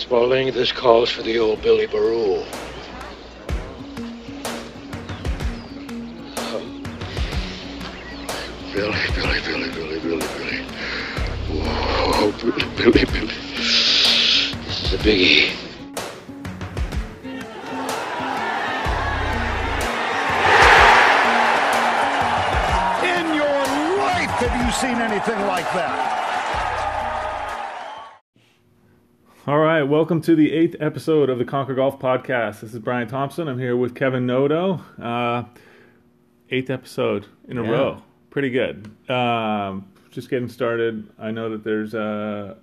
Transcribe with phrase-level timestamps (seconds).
[0.00, 2.46] Spaulding, this calls for the old Billy Barule.
[6.38, 6.82] Um,
[8.72, 10.64] Billy, Billy, Billy, Billy, Billy, Billy.
[11.50, 13.26] Whoa, Billy, Billy, Billy.
[13.26, 15.52] This is a biggie.
[23.04, 26.19] In your life, have you seen anything like that?
[29.50, 32.60] All right, welcome to the eighth episode of the Conquer Golf Podcast.
[32.60, 33.48] This is Brian Thompson.
[33.48, 34.74] I'm here with Kevin Noto.
[34.96, 35.42] Uh,
[36.50, 37.70] eighth episode in a Yeah.
[37.70, 38.02] row.
[38.30, 38.88] Pretty good.
[39.10, 41.08] Um, just getting started.
[41.18, 42.54] I know that there's uh,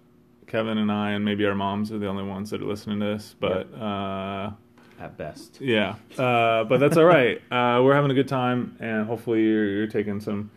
[0.45, 3.05] Kevin and I, and maybe our moms are the only ones that are listening to
[3.07, 4.51] this, but uh,
[4.97, 5.59] at best.
[5.59, 7.41] yeah, uh, but that's all right.
[7.51, 10.51] Uh, we're having a good time, and hopefully you're, you're taking some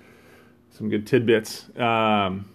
[0.70, 1.68] some good tidbits.
[1.76, 2.48] Um,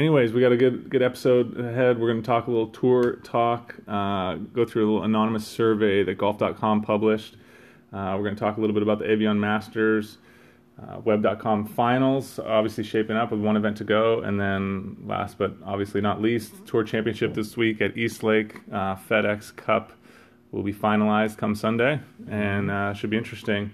[0.00, 2.00] anyways, we got a good good episode ahead.
[2.00, 6.02] We're going to talk a little tour talk, uh, go through a little anonymous survey
[6.04, 7.36] that Golf.com published.
[7.92, 10.16] Uh, we're going to talk a little bit about the Evian Masters.
[10.80, 15.52] Uh, Web.com finals, obviously shaping up with one event to go, and then last but
[15.66, 18.56] obviously not least, Tour Championship this week at East Lake.
[18.72, 19.92] Uh, FedEx Cup
[20.50, 23.70] will be finalized come Sunday, and uh, should be interesting.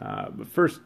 [0.00, 0.80] Uh, but first,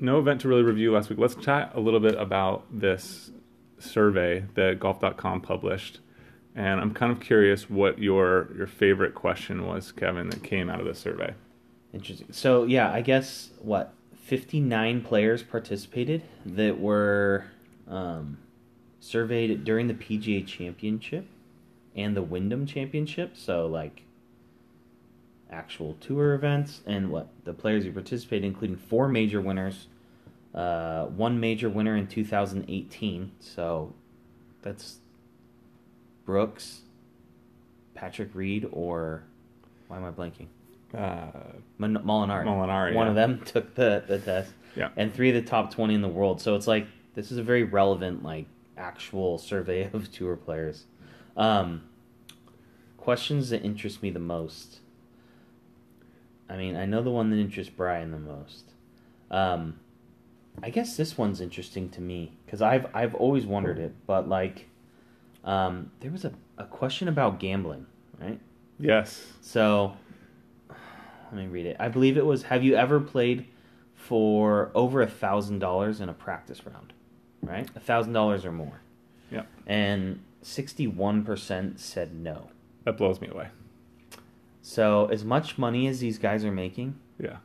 [0.00, 1.18] no event to really review last week.
[1.18, 3.30] Let's chat a little bit about this
[3.78, 6.00] survey that Golf.com published,
[6.54, 10.80] and I'm kind of curious what your your favorite question was, Kevin, that came out
[10.80, 11.34] of the survey.
[11.92, 12.28] Interesting.
[12.30, 17.44] So yeah, I guess what fifty nine players participated that were
[17.88, 18.38] um,
[19.00, 21.26] surveyed during the PGA Championship
[21.94, 23.36] and the Wyndham Championship.
[23.36, 24.02] So like
[25.50, 29.86] actual tour events and what the players who participated, including four major winners,
[30.54, 33.32] uh, one major winner in 2018.
[33.40, 33.94] So
[34.62, 34.98] that's
[36.24, 36.82] Brooks,
[37.94, 39.24] Patrick Reed, or
[39.88, 40.46] why am I blanking?
[40.94, 41.26] Uh,
[41.78, 42.44] Mon- Molinari.
[42.44, 43.10] Molinari, One yeah.
[43.10, 44.52] of them took the, the test.
[44.74, 44.90] Yeah.
[44.96, 46.40] And three of the top 20 in the world.
[46.40, 48.46] So it's like, this is a very relevant, like,
[48.76, 50.84] actual survey of tour players.
[51.36, 51.82] Um,
[52.96, 54.80] questions that interest me the most.
[56.48, 58.72] I mean, I know the one that interests Brian the most.
[59.30, 59.80] Um,
[60.62, 64.68] I guess this one's interesting to me because I've I've always wondered it, but like,
[65.44, 67.86] um, there was a, a question about gambling,
[68.20, 68.40] right?
[68.78, 69.32] yes.
[69.40, 69.96] So,
[70.70, 71.76] let me read it.
[71.78, 73.46] I believe it was Have you ever played
[73.94, 76.92] for over a thousand dollars in a practice round?
[77.42, 78.80] Right, a thousand dollars or more,
[79.30, 79.42] Yeah.
[79.66, 82.48] and sixty-one percent said no.
[82.84, 83.48] That blows me away.
[84.62, 87.36] So, as much money as these guys are making, Yeah.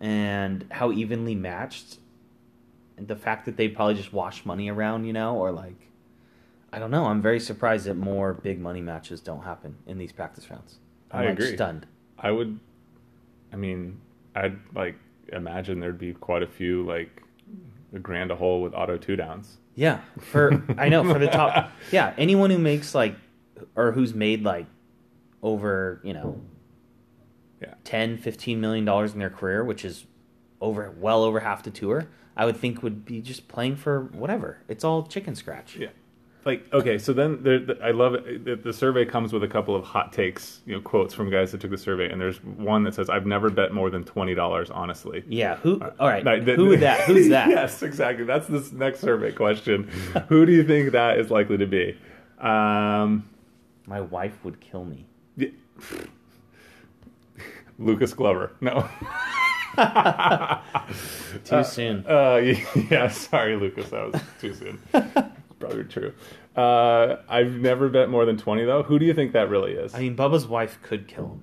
[0.00, 1.98] and how evenly matched,
[3.06, 5.88] the fact that they probably just wash money around, you know, or like,
[6.72, 7.06] I don't know.
[7.06, 10.78] I'm very surprised that more big money matches don't happen in these practice rounds.
[11.10, 11.54] I'm I like agree.
[11.54, 11.86] Stunned.
[12.18, 12.58] I would.
[13.52, 14.00] I mean,
[14.34, 14.96] I'd like
[15.32, 17.22] imagine there'd be quite a few like
[17.94, 19.58] a grand a hole with auto two downs.
[19.74, 21.70] Yeah, for I know for the top.
[21.92, 23.14] Yeah, anyone who makes like
[23.76, 24.66] or who's made like
[25.42, 26.40] over, you know,
[27.62, 27.74] Yeah.
[27.84, 30.04] 10, 15 million dollars in their career, which is
[30.60, 32.08] over well over half the tour,
[32.38, 34.58] I would think would be just playing for whatever.
[34.68, 35.76] It's all chicken scratch.
[35.76, 35.88] Yeah.
[36.44, 38.44] Like okay, so then there, the, I love it.
[38.44, 41.50] The, the survey comes with a couple of hot takes, you know, quotes from guys
[41.52, 44.34] that took the survey, and there's one that says, "I've never bet more than twenty
[44.34, 46.24] dollars, honestly." Yeah, who all right.
[46.24, 47.00] Like, the- who that?
[47.02, 47.48] Who's that?
[47.50, 48.24] yes, exactly.
[48.24, 49.88] That's this next survey question.
[50.28, 51.98] Who do you think that is likely to be?
[52.38, 53.28] Um,
[53.86, 55.06] My wife would kill me.
[55.36, 55.48] yeah.
[57.78, 58.52] Lucas Glover.
[58.60, 58.88] No.
[61.44, 62.04] Too soon.
[62.06, 62.36] Uh,
[62.90, 63.90] yeah, sorry, Lucas.
[63.90, 64.78] That was too soon.
[65.60, 66.12] Probably true.
[66.56, 68.82] Uh, I've never bet more than twenty though.
[68.82, 69.94] Who do you think that really is?
[69.94, 71.42] I mean, Bubba's wife could kill him.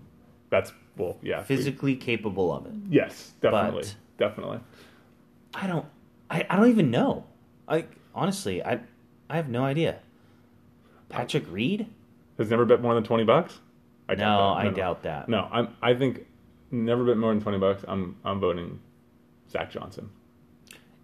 [0.49, 1.39] That's well, yeah.
[1.39, 2.73] we- Physically capable of it.
[2.89, 4.59] yes, definitely, But- definitely.
[5.53, 5.85] I don't.
[6.29, 7.25] I, I don't even know.
[7.69, 8.79] Like honestly, I
[9.29, 9.99] I have no idea.
[11.09, 11.87] Patrick Reed?
[12.37, 13.59] Has never bet more than twenty bucks.
[14.09, 14.65] I No, that.
[14.65, 15.29] I doubt that.
[15.29, 15.75] No, I'm.
[15.81, 16.25] I think
[16.75, 17.83] never bet more than twenty bucks.
[17.87, 18.17] I'm.
[18.25, 18.79] I'm voting
[19.49, 20.09] Zach Johnson.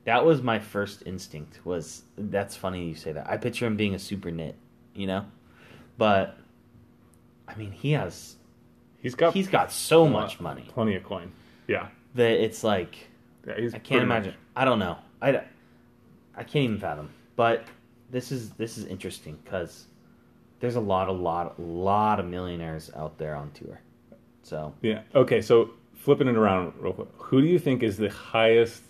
[0.06, 1.60] That was my first instinct.
[1.66, 3.30] Was that's funny you say that.
[3.30, 4.56] I picture him being a super nit,
[4.96, 5.26] you know,
[5.98, 6.38] but
[7.48, 8.36] I mean he has
[9.00, 9.34] He's got.
[9.34, 11.32] he's got so much money Plenty of coin.
[11.68, 11.88] Yeah.
[12.16, 12.96] that it's like
[13.48, 14.34] yeah he's I can't much- imagine.
[14.56, 14.98] I don't know.
[15.22, 15.42] I,
[16.36, 17.10] I can't even fathom.
[17.36, 17.66] But
[18.10, 19.86] this is this is interesting because
[20.60, 23.80] there's a lot, a lot, a lot of millionaires out there on tour.
[24.52, 25.02] So Yeah.
[25.16, 25.42] Okay.
[25.42, 28.84] So flipping it around real quick, who do you think is the highest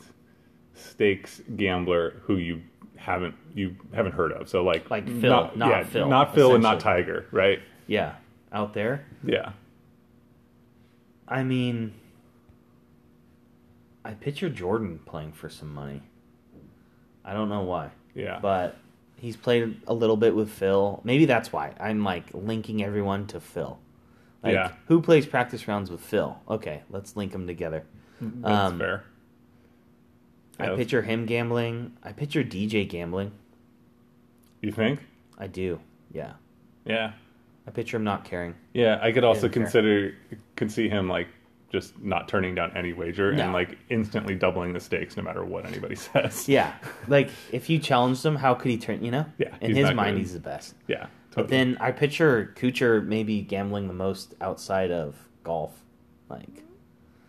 [0.73, 2.61] stakes gambler who you
[2.95, 4.49] haven't you haven't heard of.
[4.49, 6.79] So like Like Phil, not Phil, not Phil, and not.
[6.79, 7.59] Tiger, right?
[7.85, 8.15] Yeah,
[8.51, 9.05] out there.
[9.23, 9.51] Yeah,
[11.27, 11.93] I mean,
[14.03, 16.01] I picture Jordan playing for some money.
[17.23, 18.77] I don't know why, yeah, but
[19.15, 21.01] he's played a little bit with Phil.
[21.03, 23.77] Maybe that's why I'm like linking everyone to Phil.
[24.43, 24.71] Like, Yeah.
[24.87, 26.37] who plays practice rounds with Phil?
[26.49, 27.83] Okay, let's link them together.
[28.19, 29.03] that's um, fair.
[30.59, 30.75] I Yeah.
[30.75, 31.93] picture him gambling.
[32.03, 33.31] I picture DJ gambling.
[34.61, 34.99] You think?
[35.37, 35.79] I do.
[36.11, 36.33] Yeah.
[36.85, 37.13] Yeah,
[37.67, 38.55] I picture him not caring.
[38.73, 38.99] yeah.
[39.01, 40.13] I could also consider
[40.55, 41.27] can see him like
[41.71, 43.43] just not turning down any wager No.
[43.43, 46.49] and like instantly doubling the stakes no matter what anybody says.
[46.49, 46.73] Yeah.
[47.07, 49.03] like if you challenged him, how could he turn?
[49.03, 49.25] You know.
[49.37, 50.75] Yeah, In his mind, gonna- he's the best.
[50.87, 51.07] yeah.
[51.33, 55.81] But then I picture Kuchar maybe gambling the most outside of golf,
[56.29, 56.63] like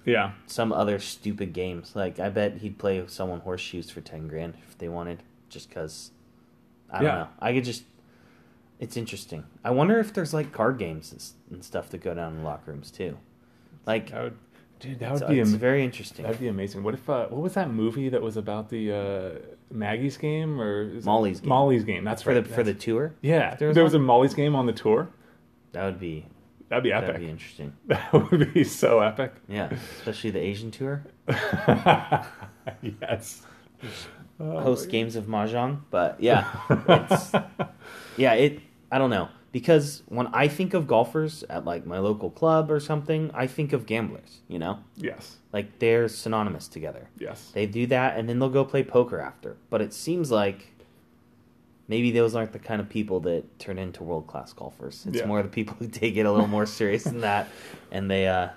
[0.05, 1.95] yeah, some other stupid games.
[1.95, 6.11] Like I bet he'd play someone horseshoes for ten grand if they wanted, just because.
[6.91, 7.15] I don't Yeah.
[7.15, 7.29] know.
[7.41, 7.85] I could just.
[8.81, 9.45] It's interesting.
[9.63, 12.91] I wonder if there's like card games and, stuff that go down in locker rooms
[12.91, 13.17] too.
[13.87, 14.37] Like that would,
[14.81, 16.25] dude, that would it's, be it's am- very interesting.
[16.25, 16.83] That'd be amazing.
[16.83, 19.31] What if uh, what was that movie that was about the uh,
[19.73, 21.49] Maggie's game or Molly's game.
[21.49, 22.05] Molly's game.
[22.05, 22.43] That's for right.
[22.45, 23.15] the for the That's- tour.
[23.23, 23.55] yeah.
[23.57, 25.09] there There was a Molly's game on the tour.
[25.73, 26.27] That would be
[26.69, 27.07] That'd be epic.
[27.09, 27.75] that'd be interesting.
[27.87, 29.35] That would be so epic.
[29.49, 31.05] Yeah, especially the Asian tour.
[32.83, 33.43] yes.
[34.41, 35.81] Oh host games of mahjong.
[35.91, 36.47] But yeah,
[36.89, 37.33] it's,
[38.17, 38.33] yeah.
[38.35, 38.61] It.
[38.91, 42.81] I don't know because when I think of golfers at like my local club or
[42.81, 44.41] something, I think of gamblers.
[44.49, 45.37] You know, Yes.
[45.53, 47.09] like they're synonymous together.
[47.19, 47.51] Yes.
[47.55, 49.57] They do that and then they'll go play poker after.
[49.71, 50.69] But it seems like
[51.89, 55.05] maybe those aren't the kind of people that turn into world class golfers.
[55.07, 55.27] It's Yeah.
[55.27, 57.49] more the people who take it a little more serious than that,
[57.91, 58.49] and they uh,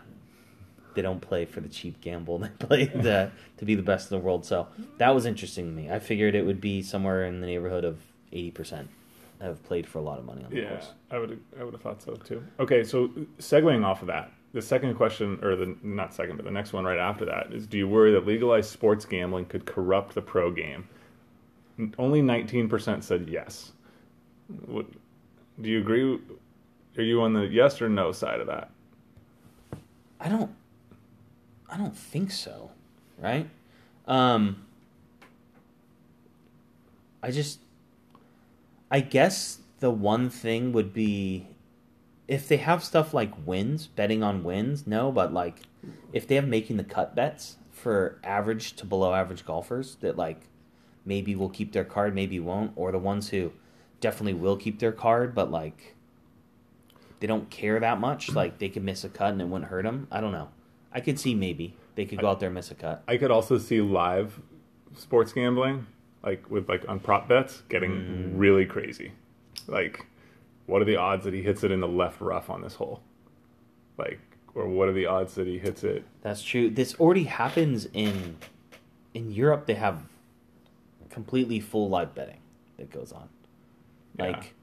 [0.94, 2.38] they don't play for the cheap gamble.
[2.40, 4.46] They play the, to be the best in the world.
[4.46, 5.92] So that was interesting to me.
[5.92, 8.00] I figured it would be somewhere in the neighborhood of
[8.32, 8.90] eighty percent
[9.46, 10.92] have played for a lot of money on the Yeah, course.
[11.12, 12.44] I would I would have thought so too.
[12.60, 13.08] Okay, so
[13.40, 16.84] segueing off of that, the second question, or the not second, but the next one
[16.84, 20.52] right after that is: Do you worry that legalized sports gambling could corrupt the pro
[20.52, 20.88] game?
[21.98, 23.72] Only nineteen percent said yes.
[24.66, 24.86] What,
[25.62, 26.20] do you agree?
[26.98, 28.70] Are you on the yes or no side of that?
[30.20, 30.52] I don't
[31.70, 32.72] I don't think so,
[33.18, 33.50] right?
[34.08, 34.66] Um
[37.22, 37.60] I just
[38.96, 41.50] I guess the one thing would be
[42.30, 45.64] if they have stuff like wins, betting on wins, no, but like
[46.14, 50.44] if they have making the cut bets for average to below average golfers that like
[51.04, 53.52] maybe will keep their card, maybe won't, or the ones who
[54.00, 55.94] definitely will keep their card, but like
[57.20, 59.84] they don't care that much, like they could miss a cut and it wouldn't hurt
[59.84, 60.08] them.
[60.10, 60.48] I don't know.
[60.94, 63.04] I could see maybe they could go out there and miss a cut.
[63.10, 64.40] I could also see live
[64.96, 65.86] sports gambling,
[66.26, 68.32] like with like on prop bets, getting mm.
[68.36, 69.12] really crazy.
[69.68, 70.06] Like,
[70.66, 73.02] what are the odds that he hits it in the left rough on this hole?
[73.98, 74.20] Like,
[74.54, 76.04] or what are the odds that he hits it?
[76.22, 76.70] That's true.
[76.70, 78.38] This already happens in
[79.14, 79.68] in Europe.
[79.68, 80.02] They have
[81.10, 82.40] completely full live betting
[82.78, 83.30] that goes on.
[84.18, 84.54] Like,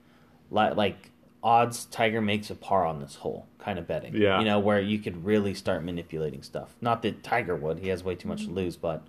[0.50, 1.10] li- like
[1.42, 4.14] odds Tiger makes a par on this hole kind of betting.
[4.14, 4.38] Yeah.
[4.38, 6.74] you know where you could really start manipulating stuff.
[6.80, 8.76] Not that Tiger would; he has way too much to lose.
[8.76, 9.02] But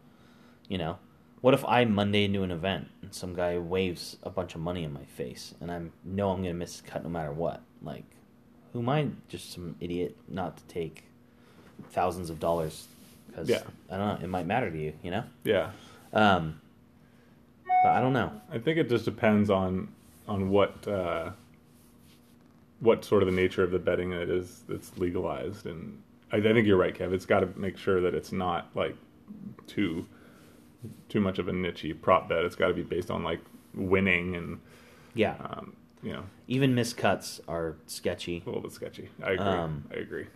[0.67, 1.00] you know,
[1.44, 4.86] what if I Monday into an event and some guy waves a bunch of money
[4.86, 7.62] in my face and I know I'm gonna miss a cut no matter what?
[7.81, 8.06] Like,
[8.72, 9.10] who am I?
[9.28, 11.03] Just some idiot not to take
[11.91, 12.88] thousands of dollars
[13.27, 13.60] because Yeah.
[13.91, 14.24] I don't know.
[14.24, 15.25] It might matter to you, you know.
[15.44, 15.72] Yeah,
[16.13, 16.62] Um,
[17.84, 18.32] but I don't know.
[18.50, 19.89] I think it just depends on
[20.29, 21.32] on what uh,
[22.79, 26.01] what sort of the nature of the betting that is that's legalized, and
[26.32, 27.12] I, I think you're right, Kev.
[27.12, 28.96] It's got to make sure that it's not like
[29.67, 30.06] too
[31.10, 32.44] too much of a nichey prop bet.
[32.46, 33.40] It's got to be based on like
[33.74, 34.60] winning and
[35.13, 38.42] Yeah, um, you know even miscuts are sketchy.
[38.46, 39.10] a little bit sketchy.
[39.24, 39.46] I agree.
[39.46, 40.28] Um, I agree.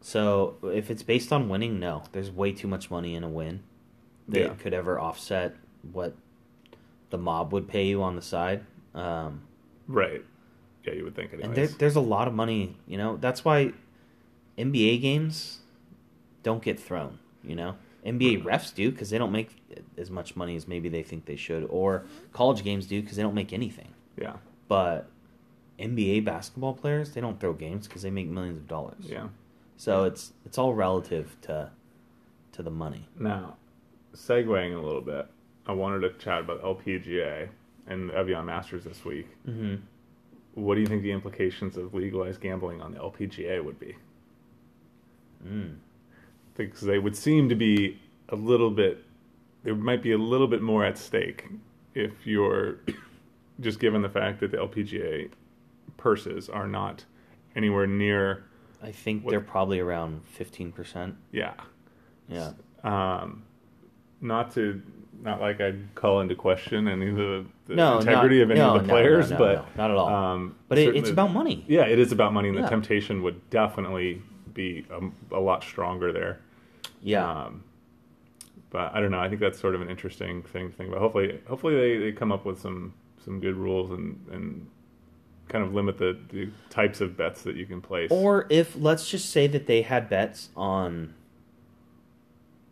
[0.00, 3.62] So if it's based on winning, no, there's way too much money in a win
[4.28, 4.54] that Yeah.
[4.54, 5.56] could ever offset
[5.92, 6.14] what
[7.10, 8.64] the mob would pay you on the side.
[8.94, 9.42] Um,
[9.88, 10.24] Right.
[10.84, 11.46] Yeah, you would think anyways.
[11.48, 12.76] and there, there's a lot of money.
[12.86, 13.72] You know, that's why
[14.56, 15.58] NBA games
[16.42, 17.18] don't get thrown.
[17.42, 19.56] You know, NBA refs do because they don't make
[19.98, 23.22] as much money as maybe they think they should, or college games do because they
[23.22, 23.88] don't make anything.
[24.20, 24.36] yeah.
[24.68, 25.08] But
[25.78, 29.04] NBA basketball players, they don't throw games because they make millions of dollars.
[29.04, 29.28] Yeah.
[29.76, 31.70] So it's it's all relative to
[32.52, 33.08] to the money.
[33.18, 33.56] Now,
[34.14, 35.26] segueing a little bit,
[35.66, 37.48] I wanted to chat about LPGA
[37.86, 39.28] and the Evian Masters this week.
[39.48, 39.76] Mm-hmm.
[40.54, 43.96] What do you think the implications of legalized gambling on the LPGA would be?
[45.46, 45.76] Mm.
[46.56, 49.04] Because they would seem to be a little bit,
[49.64, 51.48] there might be a little bit more at stake
[51.94, 52.76] if you're
[53.60, 55.30] just given the fact that the LPGA
[55.96, 57.04] purses are not
[57.56, 58.44] anywhere near,
[58.82, 61.16] I think What- they're probably around fifteen percent.
[61.32, 61.54] yeah,
[62.28, 62.52] Yeah.
[62.84, 63.42] um,
[64.20, 64.80] not to
[65.22, 68.60] not like I'd call into question any of the, the No, integrity not- of any
[68.60, 70.08] no, of the players, no, but no, not at all.
[70.08, 71.62] Um, But it, it's about money.
[71.68, 74.22] Yeah, it is about money, and the temptation would definitely
[74.54, 76.40] be a, a lot stronger there.
[77.02, 77.28] Yeah.
[77.44, 77.64] Um,
[78.70, 79.18] but I don't know.
[79.20, 81.00] I think that's sort of an interesting thing to think about.
[81.00, 84.66] Hopefully, hopefully they, they come up with some some good rules and and
[85.48, 88.10] kind of limit the, the types of bets that you can place.
[88.12, 91.14] Or if let's just say that they had bets on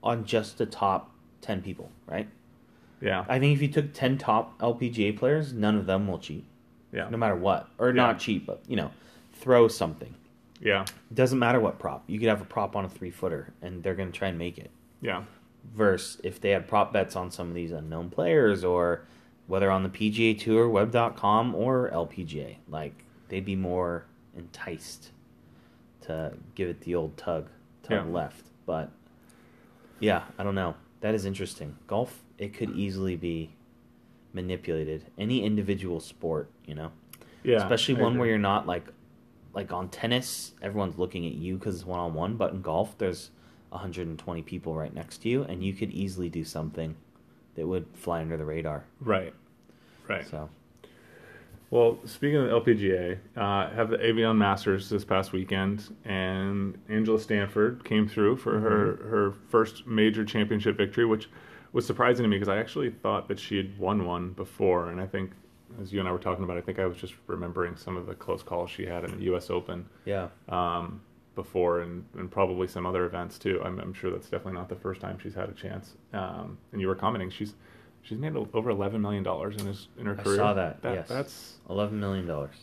[0.03, 2.29] on just the top ten people, right?
[3.01, 6.45] yeah, I think if you took ten top LPGA players, none of them will cheat,
[6.93, 7.93] yeah, no matter what, or Yeah.
[7.95, 8.91] not cheat, but you know,
[9.33, 10.15] throw something.
[10.61, 12.05] Yeah, It doesn't matter what prop.
[12.07, 14.39] You could have a prop on a three footer, and they're going to try and
[14.39, 14.71] make it.
[15.01, 15.25] yeah,
[15.75, 19.03] Versus if they had prop bets on some of these unknown players, or
[19.47, 24.05] whether on the PGA Tour, Web.com, or LPGA, like they'd be more
[24.37, 25.11] enticed
[26.03, 27.49] to give it the old tug,
[27.83, 28.13] tug Yeah.
[28.13, 28.47] left.
[28.67, 28.91] But
[30.01, 30.75] yeah, I don't know.
[31.01, 31.77] That is interesting.
[31.87, 33.51] Golf, it could easily be
[34.33, 35.05] manipulated.
[35.19, 36.91] Any individual sport, you know,
[37.43, 37.57] yeah.
[37.57, 38.85] especially one where you're not like
[39.55, 42.97] like on tennis everyone's looking at you because it's one on one but in golf
[42.99, 43.31] there's
[43.71, 46.95] 120 people right next to you and you could easily do something
[47.59, 48.85] that would fly under the radar.
[49.01, 49.35] Right,
[50.07, 50.27] right.
[50.27, 50.49] so.
[51.71, 57.21] Well, speaking of the LPGA, uh, have the Evian Masters this past weekend, and Angela
[57.21, 61.29] Stanford came through for her her first major championship victory, which
[61.73, 64.99] was surprising to me because I actually thought that she had won one before, and
[64.99, 65.33] I think
[65.81, 68.07] as you and I were talking about, I think I was just remembering some of
[68.07, 69.51] the close calls she had in the U.S.
[69.51, 71.01] Open yeah um,
[71.35, 73.61] before, and, and probably some other events too.
[73.65, 75.95] I'm, I'm sure that's definitely not the first time she's had a chance.
[76.13, 77.55] Um, and you were commenting she's
[78.03, 80.35] she's made over 11 million dollars in his in her I career.
[80.35, 81.09] I saw that, yes.
[81.09, 82.55] That's 11 million dollars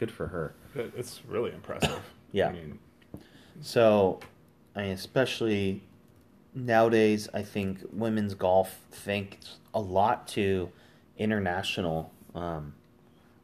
[0.00, 2.00] good for her It's really impressive.
[2.32, 2.50] Yeah.
[2.50, 2.78] I mean,
[3.60, 4.20] so
[4.76, 5.82] I mean, especially
[6.54, 10.70] nowadays I think women's golf thanks a lot to
[11.18, 12.74] international um,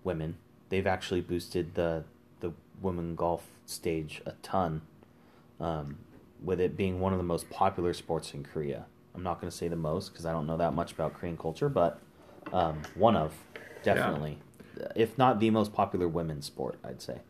[0.04, 0.36] women.
[0.68, 2.04] They've actually boosted the
[2.40, 4.82] the women golf stage a ton
[5.60, 5.98] um,
[6.42, 8.86] with it being one of the most popular sports in Korea.
[9.14, 11.36] I'm not going to say the most because I don't know that much about Korean
[11.36, 12.00] culture but
[12.52, 13.32] um, one of
[13.82, 14.38] definitely.
[14.94, 17.20] If not the most popular women's sport I'd say.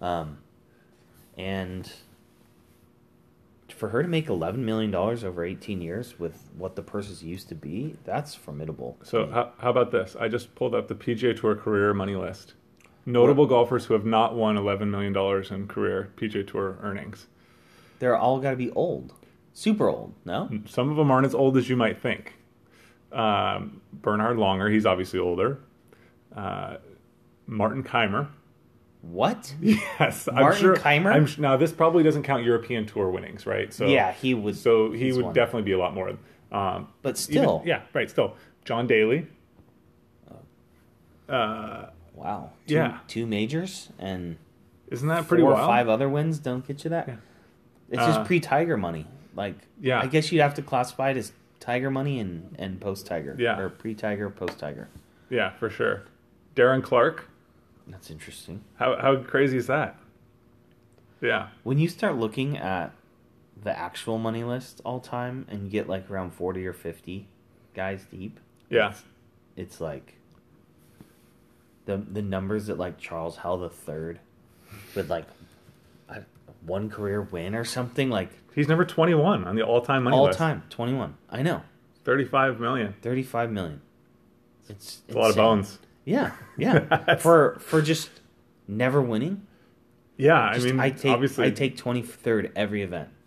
[0.00, 0.38] Um,
[1.36, 1.90] and
[3.80, 7.48] for her to make eleven million dollars over eighteen years with what the purses used
[7.48, 8.98] to be, that's formidable.
[9.02, 10.14] so how, how about this?
[10.20, 12.52] I just pulled up the PGA Tour career money list.
[13.06, 17.26] Notable golfers who have not won 11 million dollars in career PGA Tour earnings.
[17.98, 19.14] They're all got to be old,
[19.54, 20.14] super old.
[20.26, 22.34] No, Some of them aren't as old as you might think.
[23.10, 25.58] Um, Bernhard Langer, he's obviously older.
[26.36, 26.76] Uh,
[27.46, 28.28] Martin Kaymer.
[29.02, 29.54] What?
[29.62, 30.76] Yes, I'm Martin sure.
[30.76, 31.12] Kaymer?
[31.12, 33.72] I'm, now this probably doesn't count European Tour winnings, right?
[33.72, 34.60] So yeah, he was.
[34.60, 35.34] So he would one.
[35.34, 36.10] definitely be a lot more.
[36.52, 38.10] Um, But even- still, yeah, right.
[38.10, 39.26] Still, John Daly.
[41.28, 42.50] Uh, wow.
[42.66, 42.98] Two, Yeah.
[43.06, 44.36] two majors and
[44.88, 45.68] isn't that pretty four or wild?
[45.68, 47.08] five other wins don't get you that.
[47.88, 49.06] It's Uh, just pre-Tiger money.
[49.36, 50.00] Like, Yeah.
[50.00, 53.36] I guess you'd have to classify it as Tiger money and and post-Tiger.
[53.38, 53.58] Yeah.
[53.60, 54.88] or pre-Tiger, post-Tiger.
[55.28, 56.02] Yeah, for sure.
[56.56, 57.28] Darren Clarke.
[57.90, 58.64] That's interesting.
[58.76, 59.96] How how crazy is that?
[61.20, 62.92] Yeah, When you start looking at
[63.62, 67.28] the actual money list all time and you get like around 40 or 50
[67.74, 68.94] guys deep, yeah,
[69.56, 70.14] it's like
[71.84, 74.20] the the numbers that like Charles Howell the third
[74.94, 75.26] with like
[76.08, 76.22] a,
[76.64, 80.16] one career win or something like he's number twenty one on the all time money
[80.16, 80.38] all list.
[80.38, 81.14] time 21.
[81.28, 81.62] I know.
[82.04, 82.94] thirty five million.
[83.02, 83.80] 35 million.
[84.68, 85.78] It's, It's a lot of bones.
[86.04, 86.32] Yeah.
[86.58, 87.16] Yeah.
[87.16, 88.10] for for just
[88.68, 89.46] never winning.
[90.16, 93.08] Yeah, I mean, I take obviously, I take 23rd every event.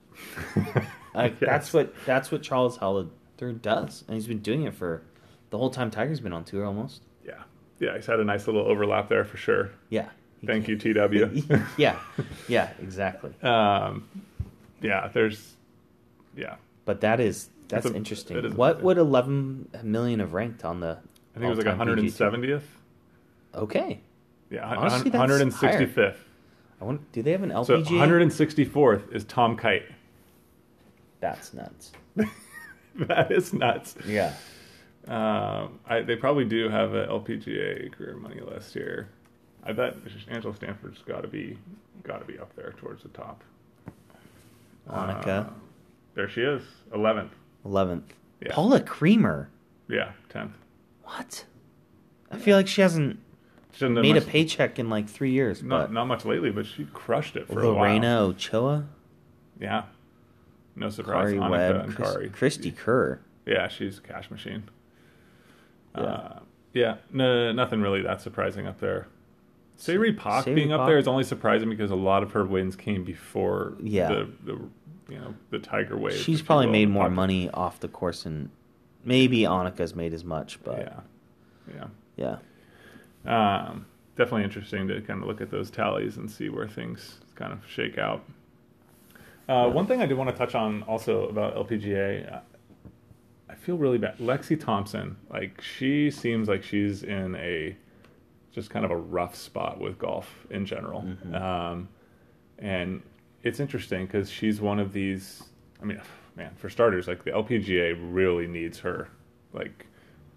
[1.16, 1.50] Like Yes.
[1.50, 5.04] that's what that's what Charles Howell III does, and he's been doing it for
[5.52, 7.04] the whole time Tiger's been on tour almost.
[7.24, 7.44] Yeah,
[7.80, 9.70] yeah, he's had a nice little overlap there for sure.
[9.90, 10.10] Yeah.
[10.44, 11.46] Thank you, TW.
[11.78, 12.00] yeah,
[12.48, 13.32] yeah, exactly.
[13.44, 14.10] um,
[14.82, 15.54] yeah, there's,
[16.36, 18.38] yeah, But that is that's a- interesting.
[18.44, 20.98] is- what would 11 million have ranked on the?
[21.36, 22.62] I think it was like all-time PGA 170th.
[23.56, 24.00] Okay,
[24.50, 26.16] Yeah, Honestly, that's 165th.
[26.82, 27.12] I want.
[27.12, 27.66] Do they have an LPGA?
[27.66, 28.72] So LPGA?
[28.72, 29.86] 164th is Tom Kite.
[31.20, 31.92] That's nuts.
[32.96, 33.96] that is nuts.
[34.06, 34.34] Yeah.
[35.08, 39.10] Um, I, they probably do have a LPGA career money list here.
[39.64, 39.96] I bet
[40.30, 41.58] Angela Stanford's got to be
[42.04, 43.44] got to be up there towards the top.
[44.88, 45.54] Monica, Uh,
[46.16, 46.62] there she is,
[46.94, 47.30] 11th.
[47.66, 48.04] 11th.
[48.42, 48.50] Yeah.
[48.52, 49.50] Paula Creamer.
[49.88, 50.52] Yeah, 10th.
[51.16, 51.46] What?
[52.32, 53.20] I feel like she hasn't
[53.72, 55.62] She hasn't done made a paycheck in like three years.
[55.64, 57.76] Not But not much lately, but she crushed it for a while.
[57.76, 58.86] Lorena Ochoa,
[59.60, 59.84] Yeah.
[60.76, 61.34] No surprise.
[61.34, 62.32] Karrie Hanukkah Webb, and Chris, Karrie.
[62.32, 63.20] Cristie Kerr.
[63.46, 64.64] Yeah, she's a cash machine.
[65.96, 66.04] Yeah.
[66.04, 66.40] Uh,
[66.74, 69.08] yeah, no, nothing really that surprising up there.
[69.76, 70.88] Se Ri Pak Se Ri being up Pak?
[70.88, 74.08] there is only surprising because a lot of her wins came before Yeah.
[74.10, 74.54] the, the
[75.10, 76.16] you know the Tiger wave.
[76.16, 78.50] She's probably made more pop- money off the course, and
[79.04, 80.64] maybe Annika's made as much.
[80.64, 82.38] But Yeah, yeah.
[83.26, 83.68] yeah.
[83.70, 87.54] Um, definitely interesting to kind of look at those tallies and see where things kind
[87.54, 88.24] of shake out.
[89.48, 92.40] Uh, one thing I did want to touch on also about LPGA, uh,
[93.50, 94.18] I feel really bad.
[94.18, 97.76] Lexi Thompson, like she seems like she's in a
[98.52, 101.90] just kind of a rough spot with golf in general, um,
[102.60, 103.02] and
[103.44, 105.44] it's interesting because she's one of these.
[105.82, 106.00] I mean,
[106.36, 109.10] man, for starters, like the LPGA really needs her,
[109.54, 109.86] like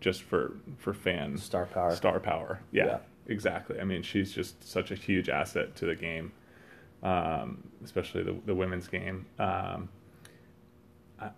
[0.00, 1.94] just for for fans Star power.
[1.94, 2.60] star power.
[2.72, 2.98] Yeah, Yeah.
[3.28, 3.80] exactly.
[3.80, 6.32] I mean, she's just such a huge asset to the game,
[7.02, 9.26] um, especially the the women's game.
[9.38, 9.88] Um,
[11.20, 11.30] I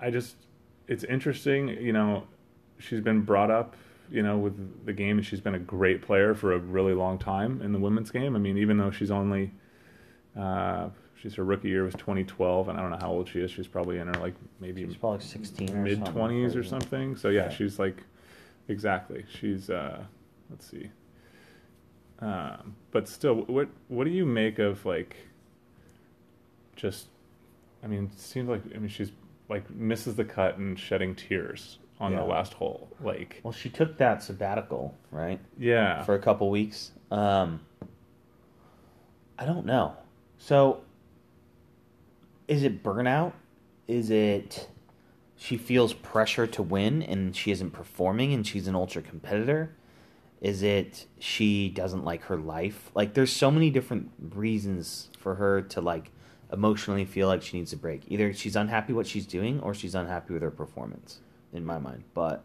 [0.00, 0.36] I just
[0.88, 1.68] it's interesting.
[1.68, 2.24] You know,
[2.78, 3.76] she's been brought up.
[4.10, 7.18] You know, with the game, and she's been a great player for a really long
[7.18, 8.36] time in the women's game.
[8.36, 9.52] I mean, even though she's only
[10.38, 10.90] uh,
[11.22, 13.50] she's her rookie year was 2012, and I don't know how old she is.
[13.50, 17.16] She's probably in her like maybe She's probably sixteen or mid something twenties or something.
[17.16, 17.48] So yeah, Yeah.
[17.50, 17.96] she's like
[18.68, 19.24] exactly.
[19.40, 20.02] She's uh
[20.50, 20.90] let's see.
[22.20, 25.16] Um, but still, what what do you make of like
[26.76, 27.06] just?
[27.84, 29.12] I mean, it seems like I mean she's
[29.48, 32.18] like misses the cut and shedding tears on Yeah.
[32.20, 32.88] the last hole.
[33.00, 36.92] Like Well, she took that sabbatical, right, yeah, for a couple weeks.
[37.10, 37.60] Um,
[39.38, 39.96] I don't know.
[40.38, 40.80] So,
[42.52, 43.32] is it burnout?
[43.88, 44.68] Is it
[45.36, 49.74] she feels pressure to win and she isn't performing and she's an ultra competitor?
[50.42, 52.90] Is it she doesn't like her life?
[52.94, 56.10] Like, there's so many different reasons for her to like
[56.52, 58.02] emotionally feel like she needs a break.
[58.08, 61.20] Either she's unhappy what she's doing or she's unhappy with her performance,
[61.54, 62.04] in my mind.
[62.12, 62.44] But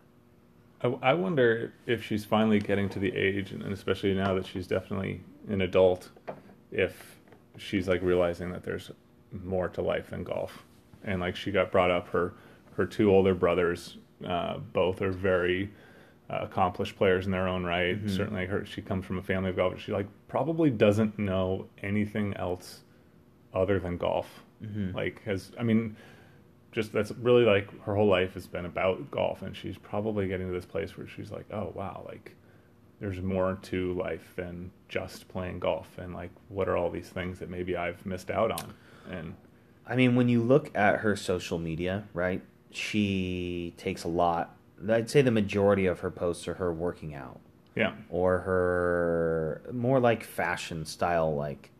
[0.81, 4.67] I, I wonder if she's finally getting to the age, and especially now that she's
[4.67, 6.09] definitely an adult,
[6.71, 7.17] if
[7.57, 8.91] she's like realizing that there's
[9.31, 10.63] more to life than golf,
[11.03, 12.33] and like she got brought up, her
[12.75, 15.69] her two older brothers, uh, both are very
[16.29, 17.97] uh, accomplished players in their own right.
[18.09, 19.81] Certainly, her she comes from a family of golfers.
[19.81, 22.81] She like probably doesn't know anything else
[23.53, 24.43] other than golf.
[24.95, 25.95] Like has I mean
[26.71, 30.47] just that's really like her whole life has been about golf and she's probably getting
[30.47, 32.35] to this place where she's like oh wow like
[32.99, 37.39] there's more to life than just playing golf and like what are all these things
[37.39, 38.73] that maybe i've missed out on
[39.09, 39.35] and
[39.85, 42.41] I mean, when you look at her social media, right?
[42.71, 44.55] She takes a lot.
[44.89, 47.39] I'd say the majority of her posts are her working out
[47.75, 51.71] yeah or her more like fashion style, like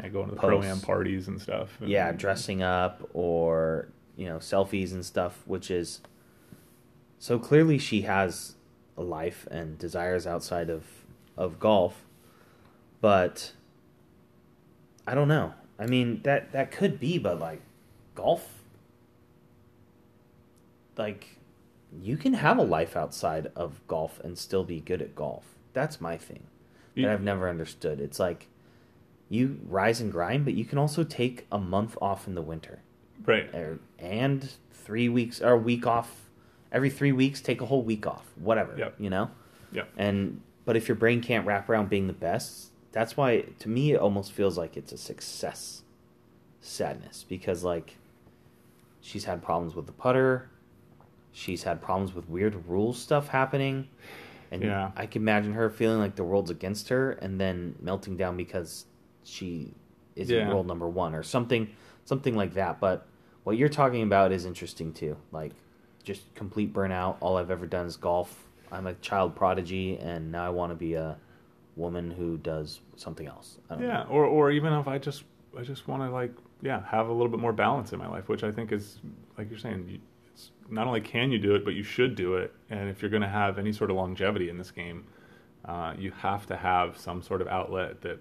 [0.00, 4.26] yeah going to the pro am parties and stuff and- yeah, dressing up or you
[4.26, 6.00] know selfies and stuff, which is
[7.18, 8.54] so clearly she has
[8.98, 10.84] a life and desires outside of
[11.36, 12.04] of golf,
[13.00, 13.52] but
[15.06, 15.54] I don't know.
[15.82, 17.60] I mean that that could be, but like
[18.14, 18.62] golf,
[20.96, 21.38] like
[22.00, 25.44] you can have a life outside of golf and still be good at golf.
[25.72, 26.44] That's my thing
[26.94, 28.00] that You- I've never understood.
[28.00, 28.48] It's like
[29.28, 32.80] you rise and grind, but you can also take a month off in the winter
[33.24, 36.28] right or, and three weeks or a week off
[36.70, 37.40] every three weeks.
[37.40, 38.74] Take a whole week off, whatever.
[38.76, 38.94] Yep.
[38.98, 39.30] You know.
[39.72, 43.68] yeah And but if your brain can't wrap around being the best, that's why to
[43.68, 45.82] me it almost feels like it's a success
[46.60, 47.96] sadness because like
[49.00, 50.48] she's had problems with the putter,
[51.32, 53.88] she's had problems with weird rule stuff happening,
[54.50, 54.92] and Yeah.
[54.96, 58.84] I can imagine her feeling like the world's against her and then melting down because
[59.24, 59.74] she
[60.14, 60.48] is Yeah.
[60.48, 61.68] world number one or something
[62.04, 62.80] something like that.
[62.80, 63.06] But
[63.44, 65.52] what you're talking about is interesting too, like
[66.02, 67.16] just complete burnout.
[67.20, 68.44] All I've ever done is golf.
[68.72, 71.16] I'm a child prodigy, and now I want to be a
[71.76, 73.58] woman who does something else.
[73.70, 74.10] I don't yeah know.
[74.10, 75.24] or or even if i just
[75.58, 78.28] i just want to like yeah have a little bit more balance in my life
[78.28, 78.98] which i think is
[79.38, 79.98] like you're saying you,
[80.32, 83.10] it's not only can you do it but you should do it and if you're
[83.10, 85.04] going to have any sort of longevity in this game
[85.64, 88.18] uh, you have to have some sort of outlet that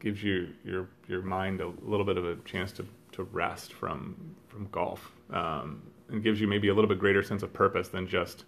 [0.00, 4.14] gives you your your mind a little bit of a chance to, to rest from
[4.48, 8.06] from golf um, and gives you maybe a little bit greater sense of purpose than
[8.06, 8.44] just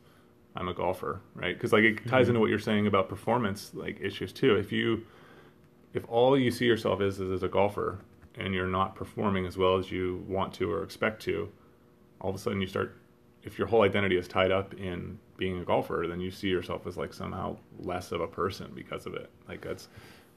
[0.57, 1.55] I'm a golfer, right?
[1.55, 2.31] Because like it ties mm-hmm.
[2.31, 4.57] into what you're saying about performance like issues too.
[4.57, 5.07] If you
[5.95, 7.99] if all you see yourself as is as a golfer
[8.37, 11.51] and you're not performing as well as you want to or expect to,
[12.21, 12.97] all of a sudden you start
[13.43, 16.87] if your whole identity is tied up in being a golfer, then you see yourself
[16.87, 19.31] as like somehow less of a person because of it.
[19.49, 19.89] Like that's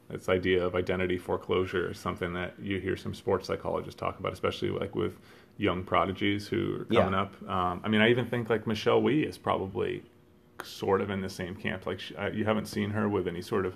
[0.10, 4.34] this idea of identity foreclosure is something that you hear some sports psychologists talk about,
[4.34, 5.19] especially like with
[5.58, 7.02] young prodigies who are Yeah.
[7.04, 7.50] coming up.
[7.50, 10.04] Um, I mean, I even think like Michelle Wie is probably
[10.63, 11.86] sort of in the same camp.
[11.86, 13.76] Like she, I, you haven't seen her with any sort of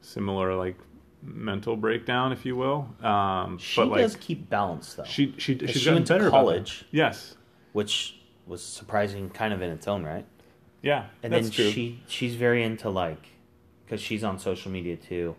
[0.00, 0.76] similar like
[1.22, 2.88] mental breakdown, if you will.
[3.02, 5.04] Um, She but like does keep balance though.
[5.04, 6.84] she she she's she went to college.
[6.90, 7.36] Yes.
[7.72, 10.26] which was surprising kind of in its own right.
[10.82, 11.06] Yeah.
[11.22, 11.70] And then true.
[11.70, 13.28] she she's very into like
[13.90, 15.34] because she's on social media too.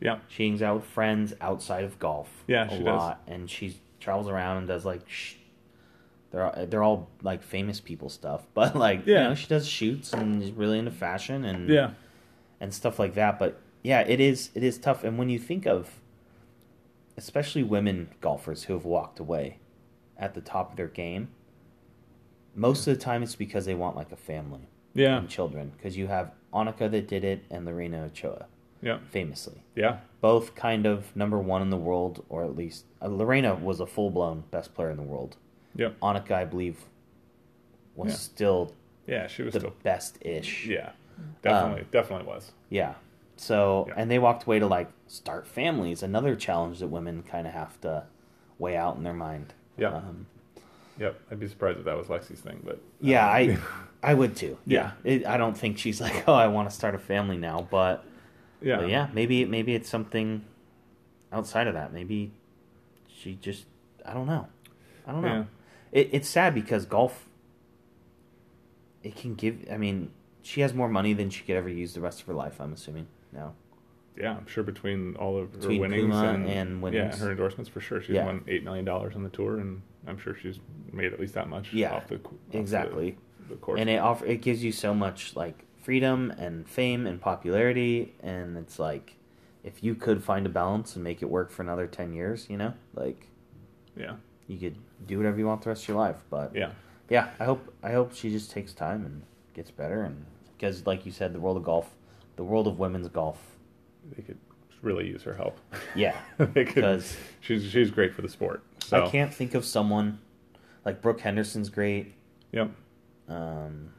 [0.00, 0.18] yeah.
[0.28, 2.44] She hangs out with friends outside of golf.
[2.46, 3.16] Yeah, a she does.
[3.26, 5.34] and she travels around and does like sh-
[6.30, 9.22] they're all, they're all like famous people stuff, but like Yeah.
[9.22, 11.90] you know she does shoots and is really into fashion and Yeah.
[12.60, 13.38] and stuff like that.
[13.40, 15.02] But yeah, it is it is tough.
[15.02, 15.90] And when you think of
[17.16, 19.58] especially women golfers who have walked away
[20.16, 21.30] at the top of their game,
[22.54, 25.18] most of the time it's because they want like a family Yeah.
[25.18, 25.72] and children.
[25.76, 28.46] Because you have Annika that did it and Lorena Ochoa,
[28.82, 28.98] Yeah.
[29.10, 29.62] famously.
[29.74, 29.98] Yeah.
[30.20, 33.86] Both kind of number one in the world, or at least uh, Lorena was a
[33.86, 35.36] full blown best player in the world.
[35.76, 36.00] Yep.
[36.00, 36.84] Annika, I believe,
[37.94, 38.16] was Yeah.
[38.16, 38.72] still
[39.06, 39.26] Yeah.
[39.26, 39.74] She was the still.
[39.82, 40.66] best ish.
[40.66, 40.92] Yeah.
[41.42, 41.86] Definitely.
[41.90, 42.52] definitely was.
[42.70, 42.94] Yeah.
[43.36, 43.94] So, Yeah.
[43.96, 47.80] and they walked away to like start families, another challenge that women kind of have
[47.82, 48.04] to
[48.58, 49.54] weigh out in their mind.
[49.76, 49.94] Yeah.
[49.94, 50.26] Um,
[50.98, 51.20] Yep.
[51.30, 53.58] I'd be surprised if that was Lexi's thing, but yeah, um, I,
[54.10, 54.58] I would too.
[54.66, 54.92] Yeah.
[55.04, 55.12] Yeah.
[55.12, 58.04] It, I don't think she's like, oh, I want to start a family now, but
[58.60, 58.76] yeah.
[58.76, 60.44] but yeah, maybe maybe it's something
[61.32, 61.92] outside of that.
[61.92, 62.32] Maybe
[63.08, 63.66] she just,
[64.04, 64.48] I don't know.
[65.06, 65.28] I don't know.
[65.28, 65.44] Yeah.
[66.00, 67.28] It, it's sad because golf,
[69.02, 69.66] it can give.
[69.70, 70.10] I mean,
[70.42, 72.60] she has more money than she could ever use the rest of her life.
[72.60, 73.54] I'm assuming now.
[74.18, 77.80] Yeah, I'm sure between all of her Between winnings and, and yeah, her endorsements for
[77.80, 78.00] sure.
[78.02, 78.26] She's Yeah.
[78.26, 80.58] won eight million dollars on the tour, and I'm sure she's
[80.92, 81.72] made at least that much.
[81.72, 83.16] Yeah, off the off the- exactly.
[83.48, 83.80] The, course.
[83.80, 88.58] and it offer it gives you so much like freedom and fame and popularity and
[88.58, 89.14] it's like
[89.64, 92.58] if you could find a balance and make it work for another 10 years you
[92.58, 93.26] know like
[93.96, 94.16] yeah,
[94.48, 94.76] you could
[95.06, 96.72] do whatever you want the rest of your life but yeah,
[97.08, 99.22] yeah i hope i hope she just takes time and
[99.54, 100.26] gets better and
[100.58, 101.94] because like you said the world of golf
[102.36, 103.56] the world of women's golf
[104.16, 104.38] they could
[104.82, 105.58] really use her help.
[105.94, 106.16] yeah
[106.54, 108.62] because She's she's great for the sport.
[108.84, 110.18] So i can't think of someone
[110.84, 112.14] like brooke henderson's great
[112.52, 112.70] Yep.
[113.28, 113.90] um,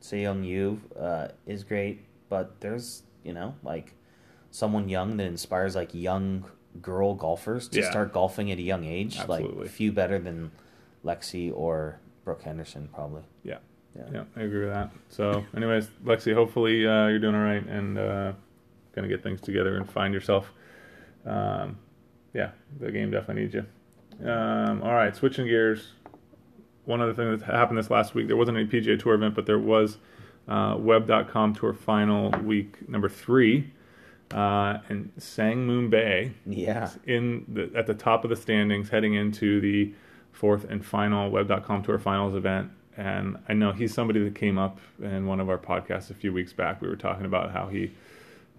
[0.00, 3.94] Seyoung Yu uh, is great, but there's you know like
[4.50, 6.44] someone young that inspires like young
[6.80, 7.90] girl golfers to Yeah.
[7.90, 9.18] start golfing at a young age.
[9.18, 9.62] Absolutely.
[9.64, 10.50] Like few better than
[11.04, 13.22] Lexi or Brooke Henderson probably.
[13.42, 13.58] Yeah.
[13.96, 14.04] Yeah.
[14.12, 14.90] Yeah, I agree with that.
[15.08, 18.32] So, anyways, Lexi, hopefully uh, you're doing all right and uh,
[18.94, 20.52] gonna get things together and find yourself.
[21.26, 21.78] Um,
[22.32, 24.28] yeah, the game definitely needs you.
[24.28, 25.92] Um, all right, switching gears.
[26.84, 29.46] One other thing that happened this last week, there wasn't any PGA Tour event, but
[29.46, 29.98] there was
[30.48, 33.72] uh, Web.com Tour Final Week number three,
[34.34, 36.90] uh, and Sang Moon Bae Yeah.
[37.06, 39.94] in the, at the top of the standings heading into the
[40.32, 42.70] fourth and final Web.com Tour Finals event.
[42.96, 46.32] And I know he's somebody that came up in one of our podcasts a few
[46.32, 46.80] weeks back.
[46.82, 47.92] We were talking about how he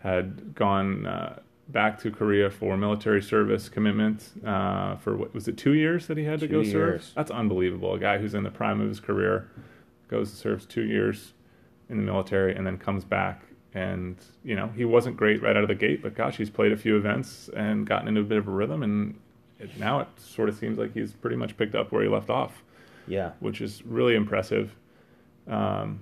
[0.06, 1.39] had gone uh,
[1.70, 6.15] back to Korea for military service commitment uh, for what was it two years that
[6.18, 7.10] he had to Two go serve?
[7.15, 7.94] That's unbelievable.
[7.96, 9.50] A guy who's in the prime of his career
[10.08, 11.34] goes and serves two years
[11.89, 13.41] in the military and then comes back
[13.74, 16.72] and you know he wasn't great right out of the gate but gosh he's played
[16.72, 19.20] a few events and gotten into a bit of a rhythm and
[19.60, 22.30] it, now it sort of seems like he's pretty much picked up where he left
[22.30, 22.63] off
[23.08, 23.32] Yeah.
[23.39, 24.74] which is really impressive
[25.48, 26.00] um,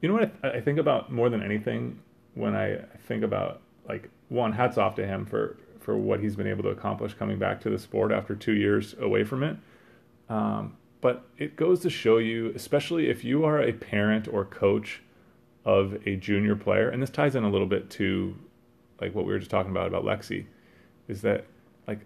[0.00, 1.98] you know what I, I think about more than anything
[2.34, 6.46] when I think about like one hats off to him for for what he's been
[6.46, 9.56] able to accomplish coming back to the sport after two years away from it
[10.28, 15.02] um, but it goes to show you, especially if you are a parent or coach
[15.64, 18.34] of a junior player, and this ties in a little bit to
[19.00, 20.46] like what we were just talking about about Lexi,
[21.08, 21.44] is that
[21.86, 22.00] like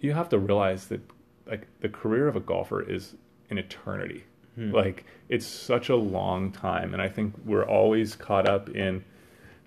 [0.00, 1.00] you have to realize that
[1.46, 3.16] like the career of a golfer is
[3.50, 4.24] an eternity.
[4.72, 9.02] Like it's such a long time, and I think we're always caught up in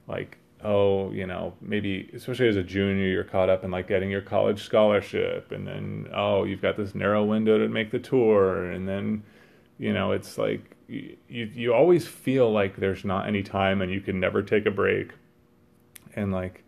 [0.07, 4.09] like oh you know maybe especially as a junior you're caught up in like getting
[4.09, 8.71] your college scholarship and then oh you've got this narrow window to make the tour
[8.71, 9.21] and then
[9.77, 14.01] you know it's like you you, always feel like there's not any time and you
[14.01, 15.11] can never take a break.
[16.15, 16.63] And like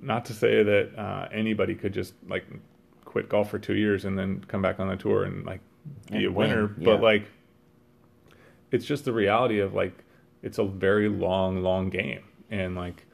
[0.00, 2.46] not to say that uh, anybody could just like
[3.04, 5.60] quit golf for two years and then come back on the tour and like
[6.10, 6.66] be And a winner.
[6.66, 7.28] win, but like
[8.70, 10.04] it's just the reality of like
[10.42, 13.06] it's a very long long game and like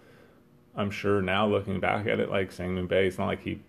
[0.77, 3.61] i'm sure now looking back at it like sangmoon bae it's not like he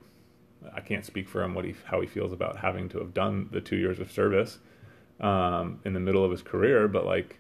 [0.74, 3.48] i can't speak for him what he how he feels about having to have done
[3.52, 4.60] the two years of service
[5.22, 7.40] um, in the middle of his career, but like,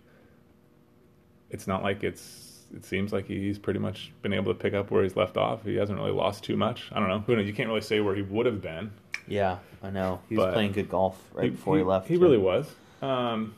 [1.49, 2.51] it's not like it's.
[2.73, 5.63] It seems like he's pretty much been able to pick up where he's left off.
[5.65, 6.89] He hasn't really lost too much.
[6.93, 7.19] I don't know.
[7.19, 7.45] Who knows?
[7.47, 8.91] You can't really say where he would have been.
[9.27, 10.21] Yeah, I know.
[10.29, 12.07] He was But- playing good golf right before he, left.
[12.07, 12.21] He too.
[12.21, 12.73] really was.
[13.01, 13.53] Um,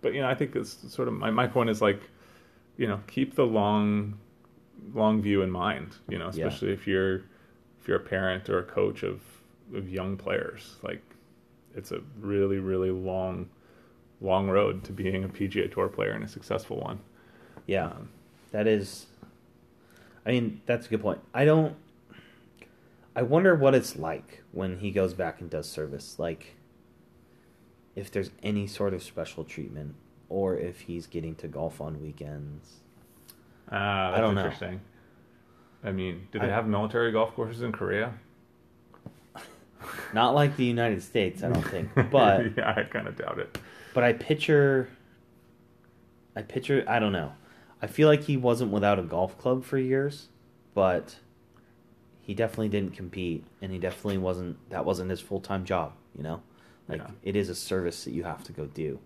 [0.00, 2.00] but you know, I think it's sort of my my point is like,
[2.76, 4.18] you know, keep the long,
[4.94, 5.96] long view in mind.
[6.08, 6.46] You know, Yeah.
[6.46, 7.16] especially if you're
[7.80, 9.20] if you're a parent or a coach of
[9.74, 10.76] of young players.
[10.82, 11.02] Like,
[11.74, 13.48] it's a really really long,
[14.20, 17.00] long road to being a PGA Tour player and a successful one.
[17.66, 18.08] Yeah, Um,
[18.52, 19.06] that is.
[20.24, 21.20] I mean, that's a good point.
[21.34, 21.76] I don't.
[23.14, 26.18] I wonder what it's like when he goes back and does service.
[26.18, 26.54] Like,
[27.94, 29.94] if there's any sort of special treatment,
[30.28, 32.80] or if he's getting to golf on weekends.
[33.70, 34.78] Ah, that's don't know.
[35.84, 38.14] I mean, do they I- have military golf courses in Korea?
[40.14, 41.90] Not like the United States, I don't think.
[42.10, 43.58] But yeah, I kind of doubt it.
[43.94, 44.88] but I picture.
[46.34, 46.84] I picture.
[46.88, 47.32] I don't know.
[47.80, 50.28] I feel like he wasn't without a golf club for years,
[50.74, 51.16] but
[52.22, 54.56] he definitely didn't compete, and he definitely wasn't.
[54.70, 55.92] That wasn't his full time job.
[56.16, 56.42] You know,
[56.88, 57.10] like Yeah.
[57.22, 58.98] it is a service that you have to go do.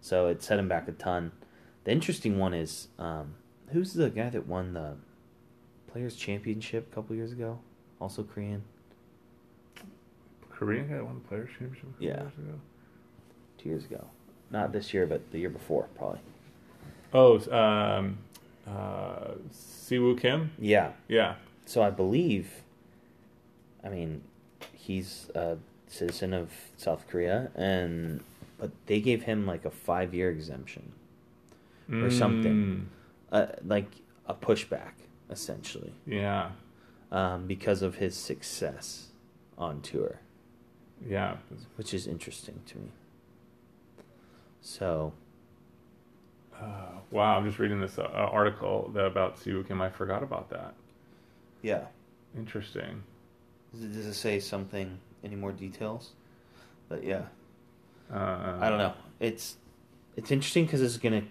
[0.00, 1.32] So it set him back a ton.
[1.84, 3.34] The interesting one is um,
[3.72, 4.94] who's the guy that won the
[5.90, 7.58] Players Championship a couple years ago?
[8.00, 8.62] Also Korean.
[10.50, 11.88] Korean guy won the Players Championship.
[12.00, 12.20] a Yeah.
[12.22, 12.60] years ago?
[13.58, 14.04] Two years ago,
[14.50, 16.20] not this year, but the year before, probably.
[17.12, 18.18] Oh, um,
[18.66, 20.52] uh, Si Woo Kim.
[20.58, 22.50] Yeah, Yeah, So I believe,
[23.84, 24.22] I mean,
[24.72, 25.56] he's a
[25.88, 28.22] citizen of South Korea, and
[28.58, 30.92] but they gave him like a five year exemption,
[31.92, 32.88] Or something.
[33.32, 33.90] uh, like
[34.26, 34.92] a pushback,
[35.30, 36.50] essentially, Mm, yeah,
[37.12, 39.08] um, because of his success
[39.58, 40.20] on tour,
[41.06, 41.36] yeah.
[41.76, 42.90] which is interesting to me.
[44.60, 45.12] So
[46.58, 49.80] Uh, wow, I'm just reading this uh, article that about Si Woo Kim.
[49.82, 50.74] I forgot about that.
[51.62, 51.84] yeah,
[52.36, 53.02] Interesting.
[53.72, 54.98] does it, does it say something?
[55.24, 56.12] Any more details?
[56.88, 57.22] But yeah.
[58.12, 58.94] Uh, I don't know.
[59.20, 59.56] It's
[60.16, 61.24] it's interesting because it's gonna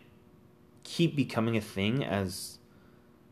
[0.84, 2.60] keep becoming a thing as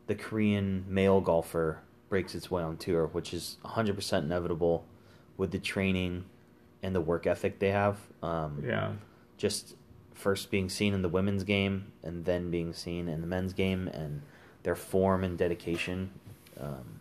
[0.06, 1.78] the Korean male golfer
[2.08, 4.84] breaks its way on tour, which is 100% inevitable
[5.36, 6.24] with the training
[6.82, 7.98] and the work ethic they have.
[8.22, 8.92] Um, Yeah,
[9.38, 9.76] Just
[10.12, 13.88] first being seen in the women's game and then being seen in the men's game
[13.88, 14.22] and
[14.62, 16.10] their form and dedication.
[16.60, 17.00] Um,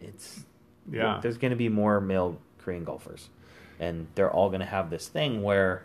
[0.00, 0.44] it's
[0.90, 1.18] yeah.
[1.22, 3.28] there's going to be more male Korean golfers,
[3.78, 5.82] and they're all going to have this thing where,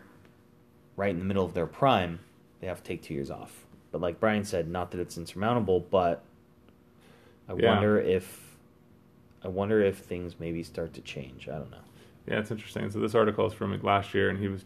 [0.95, 2.19] right in the middle of their prime,
[2.59, 3.65] they have to take two years off.
[3.91, 6.23] But like Brian said, not that it's insurmountable, but
[7.49, 7.67] I Yeah.
[7.67, 8.57] wonder if,
[9.43, 11.47] I wonder if things maybe start to change.
[11.47, 11.77] I don't know.
[12.27, 12.89] Yeah, it's interesting.
[12.89, 14.65] So this article is from last year, and he was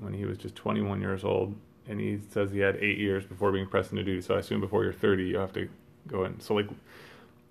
[0.00, 1.54] when he was just 21 years old,
[1.88, 4.20] and he says he had eight years before being pressed into duty.
[4.20, 5.68] So I assume before you're 30, you have to
[6.06, 6.40] go in.
[6.40, 6.68] So like,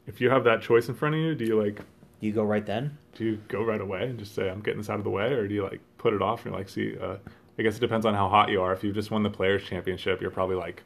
[0.07, 1.81] if you have that choice in front of you, do you like
[2.19, 2.97] You go right then.
[3.15, 5.31] do you go right away and just say I'm getting this out of the way,
[5.33, 7.15] or do you like put it off and you're like, see, uh,
[7.57, 8.73] I guess it depends on how hot you are.
[8.73, 10.83] If you've just won the Players Championship, you're probably like,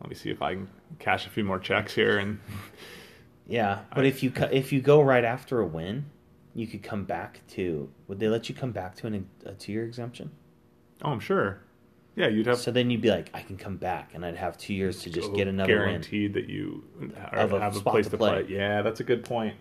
[0.00, 2.40] let me see if I can cash a few more checks here, and
[3.46, 6.06] Yeah, but if you if you go right after a win,
[6.54, 7.90] you could come back to.
[8.08, 10.30] Would they let you come back to an, a two year exemption?
[11.04, 11.58] oh, I'm sure,
[12.14, 14.56] yeah, you'd have So then you'd be like, I can come back, and I'd have
[14.56, 15.86] two years to just get another win.
[15.88, 16.84] guaranteed that you
[17.32, 18.42] Of a have a place to to play.
[18.44, 18.54] play.
[18.54, 19.56] Yeah, that's a good point.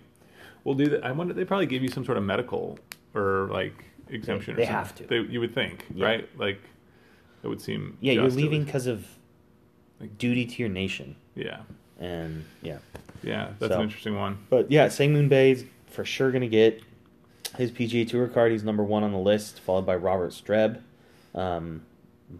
[0.63, 1.03] We'll do that.
[1.05, 1.33] I wonder.
[1.33, 2.77] They probably give you some sort of medical
[3.15, 4.55] or like exemption.
[4.55, 4.75] They or something.
[4.75, 5.03] have to.
[5.07, 6.05] They, you would think, Yeah.
[6.05, 6.39] right?
[6.39, 6.61] Like
[7.43, 7.97] it would seem.
[8.01, 9.05] Yeah, you're leaving because of
[9.99, 11.61] like, duty to your nation, Yeah,
[11.99, 12.77] and yeah.
[13.23, 14.37] yeah, that's So- an interesting one.
[14.49, 16.81] But yeah, Sangmoon Bae's for sure gonna get
[17.57, 18.51] his PGA Tour card.
[18.51, 20.81] He's number one on the list, followed by Robert Streb,
[21.35, 21.81] um,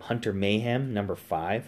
[0.02, 1.66] Hunter Mahan, number five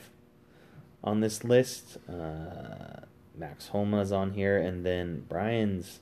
[1.03, 1.97] on this list.
[2.07, 3.01] Uh,
[3.35, 5.99] Max Homa's on here, and then Brian's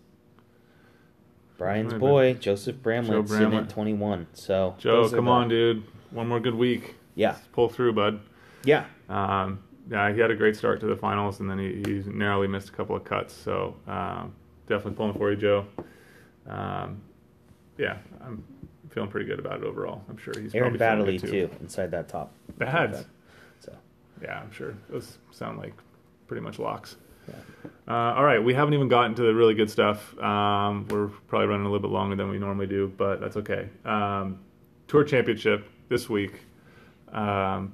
[1.62, 3.64] Brian's boy Joseph Bramlett Joe sitting Bramlett.
[3.66, 4.26] at twenty one.
[4.34, 5.84] So Joe, come on, dude.
[6.10, 6.96] One more good week.
[7.14, 8.20] Yeah, Pull through, bud.
[8.64, 12.04] yeah, Um, yeah, he had a great start to the finals, and then he, he
[12.10, 13.34] narrowly missed a couple of cuts.
[13.36, 14.34] So um,
[14.66, 15.66] definitely pulling for you, Joe.
[16.48, 17.02] Um,
[17.78, 18.44] yeah, I'm
[18.90, 20.02] feeling pretty good about it overall.
[20.10, 22.34] I'm sure he's Aaron Baddeley good too inside that top.
[22.58, 23.06] Bad.
[23.60, 23.76] So
[24.22, 25.74] Yeah, I'm sure those sound like
[26.28, 26.96] pretty much locks.
[27.88, 30.18] Uh, all right, we haven't even gotten to the really good stuff.
[30.20, 33.70] Um, we're probably running a little bit longer than we normally do, but that's okay.
[33.84, 34.40] Um,
[34.88, 36.34] Tour Championship this week.
[37.12, 37.74] Um,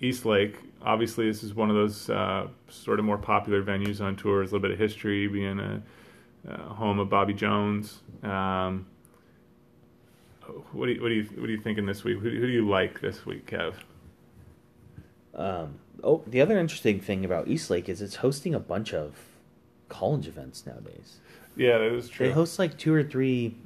[0.00, 0.56] East Lake.
[0.84, 4.50] Obviously, this is one of those uh, sort of more popular venues on tours.
[4.50, 5.82] A little bit of history, being a,
[6.48, 8.00] uh home of Bobby Jones.
[8.22, 8.86] Um,
[10.72, 12.18] what do you what do you what are you thinking this week?
[12.18, 13.74] Who, who do you like this week, Kev?
[15.34, 19.14] Um, oh, the other interesting thing about Eastlake is it's hosting a bunch of
[19.88, 21.16] college events nowadays.
[21.56, 22.26] Yeah, that is true.
[22.26, 23.56] They host like two or three,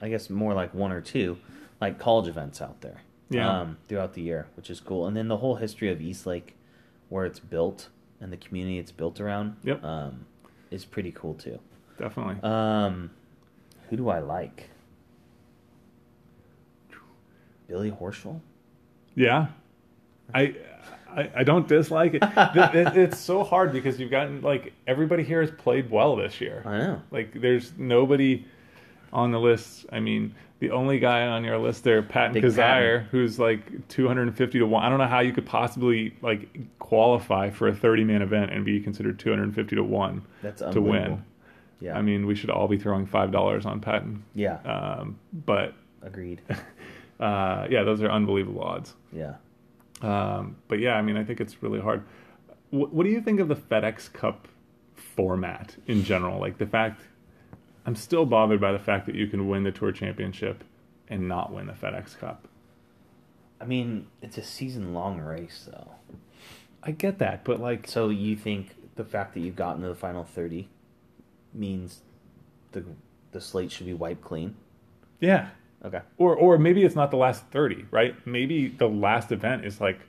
[0.00, 1.38] I guess more like one or two,
[1.80, 3.02] like college events out there.
[3.30, 3.60] Yeah.
[3.60, 5.06] Um, throughout the year, which is cool.
[5.06, 6.54] And then the whole history of Eastlake,
[7.08, 7.88] where it's built
[8.20, 9.82] and the community it's built around, Yep.
[9.82, 10.26] um,
[10.70, 11.58] is pretty cool too.
[11.98, 12.36] Definitely.
[12.42, 13.10] Um,
[13.88, 14.68] who do I like?
[17.68, 18.40] Billy Horschel.
[19.14, 19.48] Yeah,
[20.34, 20.54] I,
[21.08, 22.22] I I don't dislike it.
[22.22, 26.40] Th- it- It's so hard because you've gotten like everybody here has played well this
[26.40, 26.62] year.
[26.64, 27.02] I know.
[27.10, 28.44] Like there's nobody
[29.12, 29.84] on the list.
[29.92, 33.08] I mean, the only guy on your list there, Patton Big Kizzire, Patton.
[33.10, 34.82] who's like 250 to one.
[34.84, 38.64] I don't know how you could possibly like qualify for a 30 man event and
[38.64, 41.16] be considered 250 to one That's to unbelievable.
[41.16, 41.24] win.
[41.80, 41.98] Yeah.
[41.98, 44.22] I mean, we should all be throwing five dollars on Patton.
[44.34, 44.60] yeah.
[44.64, 46.40] Um, but Agreed.
[47.20, 48.94] uh, yeah, those are unbelievable odds.
[49.12, 49.34] Yeah.
[50.02, 52.02] Um, but yeah, I mean, I think it's really hard.
[52.70, 54.48] What, what do you think of the FedEx Cup
[54.94, 56.40] format in general?
[56.40, 57.00] Like the fact,
[57.86, 60.64] I'm still bothered by the fact that you can win the Tour Championship
[61.08, 62.48] and not win the FedEx Cup.
[63.60, 65.92] I mean, it's a season long race, though.
[66.82, 69.94] I get that, but like, So you think the fact that you've gotten to the
[69.94, 70.68] final thirty
[71.54, 72.00] means
[72.72, 72.84] the
[73.30, 74.56] the slate should be wiped clean?
[75.20, 75.50] yeah,
[75.84, 76.00] Okay.
[76.16, 78.14] or or maybe it's not the last thirty, right?
[78.26, 80.00] Maybe the last event is like,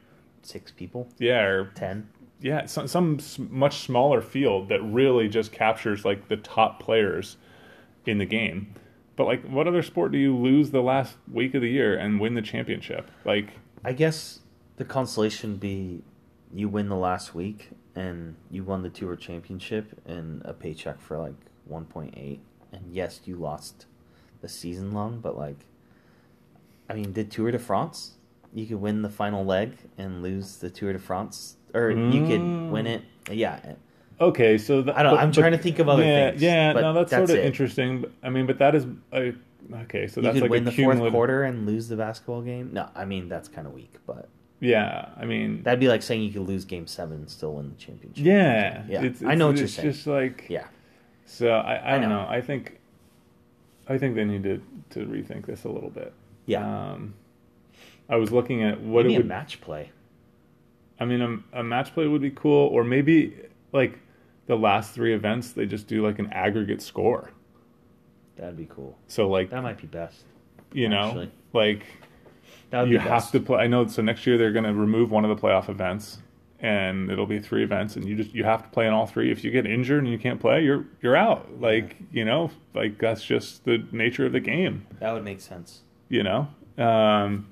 [0.43, 2.09] Six people, yeah, or ten.
[2.41, 7.37] yeah, some, some much smaller field that really just captures like the top players
[8.05, 8.75] in the game.
[9.15, 12.19] But like, what other sport do you lose the last week of the year and
[12.19, 13.09] win the championship?
[13.23, 13.51] Like,
[13.85, 14.41] I guess
[14.75, 16.01] the consolation be
[16.53, 21.17] you win the last week and you won the tour championship and a paycheck for
[21.19, 22.41] like one point eight.
[22.71, 23.85] And yes, you lost
[24.43, 25.55] the season long, but like,
[26.89, 28.11] I mean, did Tour de France?
[28.53, 32.41] You could win the final leg and lose the Tour de France, or you could
[32.41, 32.69] Mm.
[32.69, 33.01] win it.
[33.31, 33.59] Yeah,
[34.21, 36.81] okay, so th- I don't- I'm trying to think of other yeah, things, Yeah, but
[36.81, 37.47] no, that's, that's sort of it.
[37.47, 38.05] interesting.
[38.21, 39.33] I mean, but that is a,
[39.83, 40.05] okay.
[40.07, 42.69] So you that's could like win a the fourth quarter and lose the basketball game.
[42.73, 44.27] No, I mean that's kind of weak, but
[44.59, 47.69] Yeah, I mean, that'd be like saying you could lose game seven and still win
[47.69, 48.23] the championship.
[48.23, 49.91] yeah, Yeah, It's, I know what it's, you're it's saying.
[49.93, 50.67] just like yeah.
[51.25, 52.23] So I, I, I don't know.
[52.23, 52.29] know.
[52.29, 52.77] I think
[53.87, 56.13] I think they need to, to rethink this a little bit.
[56.45, 56.91] Yeah.
[56.93, 57.13] Um,
[58.09, 59.25] I was looking at what Maybe it would.
[59.25, 59.91] a match play.
[60.99, 63.35] I mean, a, a match play would be cool, or maybe
[63.71, 63.99] like
[64.45, 67.31] the last three events they just do like an aggregate score.
[68.37, 68.97] That'd be cool.
[69.07, 70.23] So like That might be best.
[70.73, 71.31] you know, actually.
[71.53, 71.85] like
[72.69, 73.31] That would you be have best.
[73.33, 73.59] to play.
[73.63, 73.87] I know.
[73.87, 76.19] So next year they're going to remove one of the playoff events,
[76.63, 79.31] and it'll be three events, and you just you have to play in all three.
[79.31, 81.61] If you get injured and you can't play, you're you're out.
[81.61, 84.87] Like you know, like that's just the nature of the game.
[84.99, 85.81] That would make sense.
[86.09, 86.47] You know,
[86.77, 87.47] um,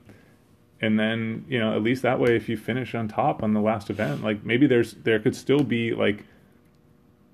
[0.82, 3.62] and then you know at least that way, if you finish on top on the
[3.62, 6.26] last event, like maybe there's there could still be like.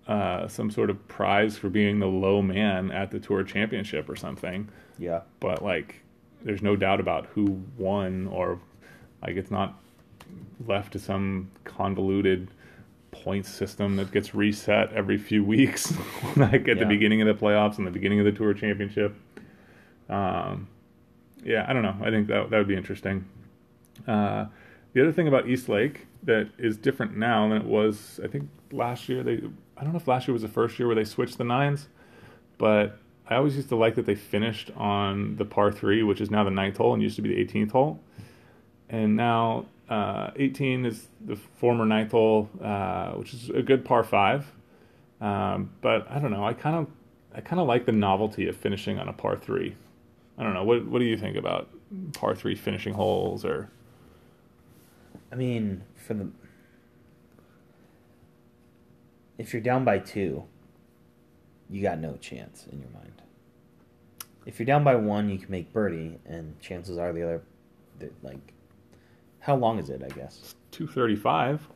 [0.07, 4.15] Uh, some sort of prize for being the low man at the tour championship or
[4.15, 5.23] something Yeah.
[5.41, 6.01] but like
[6.43, 8.57] there's no doubt about who won or
[9.21, 9.77] like it's not
[10.65, 12.49] left to some convoluted
[13.11, 15.93] point system that gets reset every few weeks
[16.35, 19.15] like at the beginning of the playoffs and the beginning of the tour championship.
[20.09, 20.67] Um
[21.43, 21.95] yeah i don't know.
[22.01, 23.25] I think that that would be interesting.
[24.07, 24.45] Uh
[24.93, 28.49] the other thing about east lake that is different now than it was i think
[28.71, 29.33] last year they
[29.77, 31.87] i don't know if last year was the first year where they switched the nines
[32.57, 36.31] but I always used to like that they finished on the par three, which is
[36.31, 37.99] now the ninth hole and used to be the 18th hole.
[38.89, 44.03] And now uh, 18 is the former ninth hole, uh, which is a good par
[44.03, 44.51] five.
[45.21, 46.45] Um, but I don't know.
[46.45, 46.87] I kind of
[47.33, 49.75] I kind of like the novelty of finishing on a par three.
[50.37, 50.63] I don't know.
[50.63, 51.69] What what do you think about
[52.13, 53.69] par three finishing holes or
[55.31, 56.29] I mean, for the
[59.37, 60.43] if you're down by two,
[61.69, 63.21] you got no chance in your mind.
[64.45, 67.41] If you're down by one, you can make birdie, and chances are the other,
[68.23, 68.53] like,
[69.47, 70.03] how long is it?
[70.03, 71.69] I guess it's 235?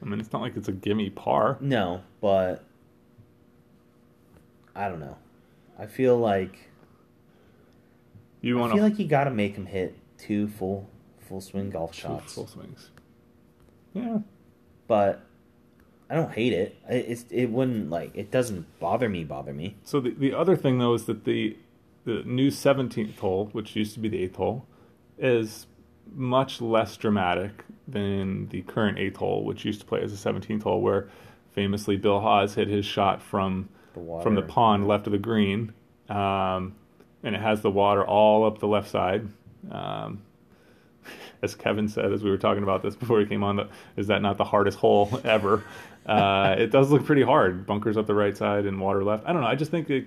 [0.00, 1.58] I mean, it's not like it's a gimme par.
[1.60, 2.64] no, but
[4.74, 5.16] I don't know.
[5.78, 6.70] I feel like
[8.40, 8.72] You want.
[8.72, 10.88] I feel like you got to make him hit two full
[11.18, 12.34] full swing golf shots.
[12.34, 12.90] full swings.
[13.92, 14.18] Yeah,
[14.86, 15.20] but
[16.08, 16.76] I don't hate it.
[16.88, 19.24] It it's, it wouldn't like it doesn't bother me.
[19.24, 19.76] Bother me.
[19.82, 21.56] So the the other thing though is that the
[22.04, 24.66] the new seventeenth hole, which used to be the eighth hole,
[25.18, 25.66] is
[26.14, 30.62] much less dramatic than the current eighth hole, which used to play as a seventeenth
[30.62, 31.08] hole, where
[31.52, 35.72] famously Bill Haas hit his shot from The from the pond left of the green.
[36.08, 36.74] Um,
[37.22, 39.28] and it has the water all up the left side.
[39.70, 40.22] Um,
[41.42, 44.08] as Kevin said, as we were talking about this before he came on, the, is
[44.08, 45.64] that not the hardest hole ever?
[46.04, 47.66] Uh, it does look pretty hard.
[47.66, 49.24] Bunkers up the right side and water left.
[49.26, 49.48] I don't know.
[49.48, 50.06] I just think it,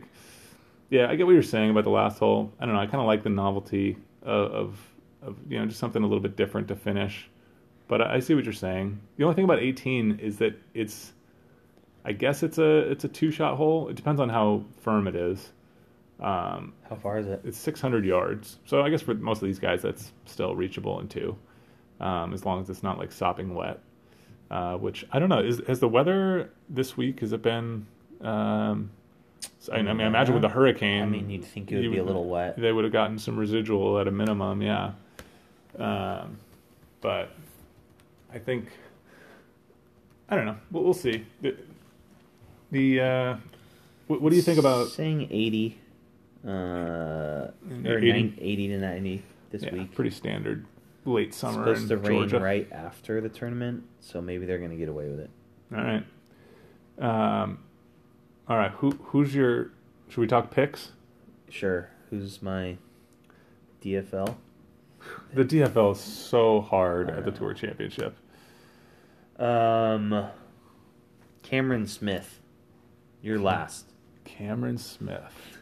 [0.89, 2.51] yeah, I get what you're saying about the last hole.
[2.59, 2.81] I don't know.
[2.81, 4.79] I kind of like the novelty of, of,
[5.25, 7.29] of, you know, just something a little bit different to finish.
[7.87, 8.99] But I, I see what you're saying.
[9.17, 11.13] The only thing about 18 is that it's,
[12.03, 13.89] I guess it's a it's a two shot hole.
[13.89, 15.51] It depends on how firm it is.
[16.19, 17.41] Um, How far is it?
[17.43, 18.57] it's 600 yards.
[18.65, 21.35] So I guess for most of these guys, that's still reachable in two,
[21.99, 23.79] um, as long as it's not like sopping wet.
[24.49, 25.39] Uh, which I don't know.
[25.39, 27.19] Is has the weather this week?
[27.21, 27.87] Has it been?
[28.21, 28.91] Um,
[29.71, 31.01] I, I mean, I imagine with the hurricane.
[31.01, 32.55] I mean, you'd think it would you be a little wet.
[32.55, 34.91] They would have gotten some residual at a minimum, yeah.
[35.77, 36.37] Um,
[37.01, 37.31] but
[38.33, 38.69] I think
[40.29, 40.57] I don't know.
[40.71, 41.25] We'll, we'll see.
[41.41, 41.55] The,
[42.71, 43.37] the uh,
[44.07, 44.89] what, what do you think about?
[44.89, 45.79] saying 80
[46.45, 47.51] uh, or
[47.97, 48.09] 80?
[48.11, 49.93] 80, 80 to 90 this Yeah, week?
[49.95, 50.65] pretty standard
[51.05, 51.71] late summer.
[51.71, 52.39] It's supposed to rain Georgia.
[52.43, 55.29] right after the tournament, so maybe they're going to get away with it.
[55.75, 56.03] All right.
[56.97, 57.59] Um,
[58.47, 58.71] all right.
[58.77, 59.71] Who who's your?
[60.09, 60.91] Should we talk picks?
[61.49, 61.89] Sure.
[62.09, 62.77] Who's my
[63.83, 64.35] DFL?
[65.33, 68.15] The DFL is so hard at the Tour Championship.
[69.37, 70.27] Um,
[71.43, 72.39] Cameron Smith.
[73.21, 73.85] You're last.
[74.23, 75.59] Cameron Smith.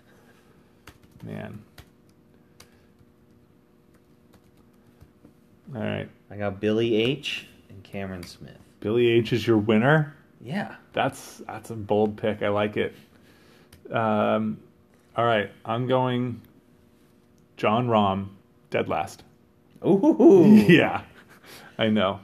[1.24, 1.64] Man.
[5.76, 6.10] All right.
[6.30, 8.58] I got Billy H and Cameron Smith.
[8.80, 10.16] Billy H is your winner.
[10.42, 10.76] Yeah.
[10.94, 12.44] That's that's a bold pick.
[12.44, 12.94] I like it.
[13.92, 14.60] Um,
[15.16, 16.42] all right, I'm going.
[17.56, 18.30] Jon Rahm,
[18.72, 19.24] dead last.
[19.86, 20.46] Ooh.
[20.68, 21.02] Yeah,
[21.78, 22.20] I know.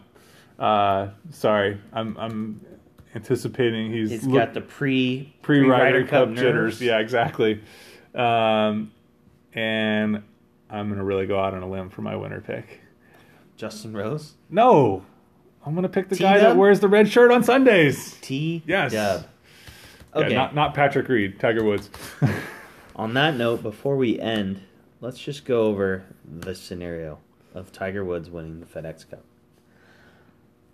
[0.57, 2.61] Uh, sorry, I'm I'm
[3.15, 6.81] anticipating he's He's look- got the pre pre Ryder pre-Ryder Cup, jitters.
[6.81, 7.61] Yeah, exactly.
[8.13, 8.91] Um,
[9.53, 10.23] and
[10.69, 12.81] I'm gonna really go out on a limb for my winner pick.
[13.55, 14.35] Justin Rose.
[14.49, 15.03] No,
[15.65, 16.53] I'm gonna pick the guy T-Dub?
[16.53, 18.17] that wears the red shirt on Sundays.
[18.21, 18.63] T.
[18.65, 18.91] Yes.
[18.93, 19.25] Dub.
[20.15, 21.89] Yeah, not not Patrick Reed, Tiger Woods.
[22.95, 24.59] On that note, before we end,
[24.99, 27.19] let's just go over the scenario
[27.53, 29.23] of Tiger Woods winning the FedEx Cup.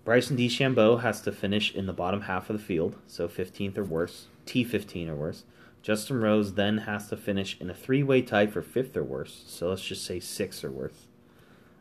[0.04, 3.84] Bryson DeChambeau has to finish in the bottom half of the field, so 15th or
[3.84, 5.44] worse, T15 or worse.
[5.82, 9.70] Justin Rose then has to finish in a three-way tie for fifth or worse, so
[9.70, 11.08] let's just say sixth or worse.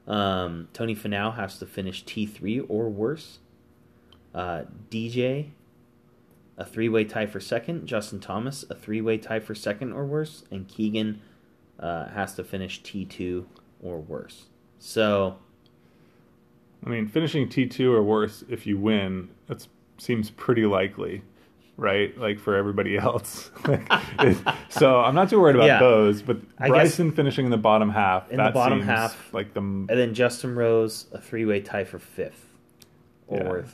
[0.07, 3.38] Um, Tony Finau has to finish T3 or worse.
[4.34, 5.51] Uh, DJ
[6.57, 7.86] a three way tie for second.
[7.86, 10.45] Justin Thomas, a three way tie for second or worse.
[10.51, 11.20] And Keegan
[11.78, 13.45] uh, has to finish T2
[13.82, 14.47] or worse.
[14.89, 15.37] So,
[16.85, 19.66] I mean, finishing T two or worse if you win, that
[19.97, 21.22] seems pretty likely,
[21.78, 22.16] right?
[22.18, 23.51] Like for everybody else.
[23.66, 24.37] Like,
[24.68, 25.78] so I'm not too worried about Yeah.
[25.80, 28.30] those, but I Bryson finishing in the bottom half.
[28.30, 29.32] In the bottom seems half.
[29.32, 32.47] like the and then Justin Rose, a three way tie for fifth
[33.26, 33.64] or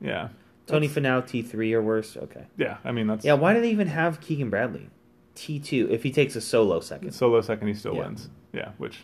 [0.00, 0.08] Yeah.
[0.08, 0.28] yeah,
[0.68, 2.16] Tony Finau, T3 or worse.
[2.16, 2.44] Okay.
[2.56, 2.76] yeah.
[2.84, 4.88] I mean, that's Yeah, why do they even have Keegan Bradley?
[5.34, 7.10] T2, if he takes a solo second.
[7.10, 7.66] solo second.
[7.66, 8.04] He still Yeah.
[8.06, 8.30] wins.
[8.52, 9.00] Yeah, which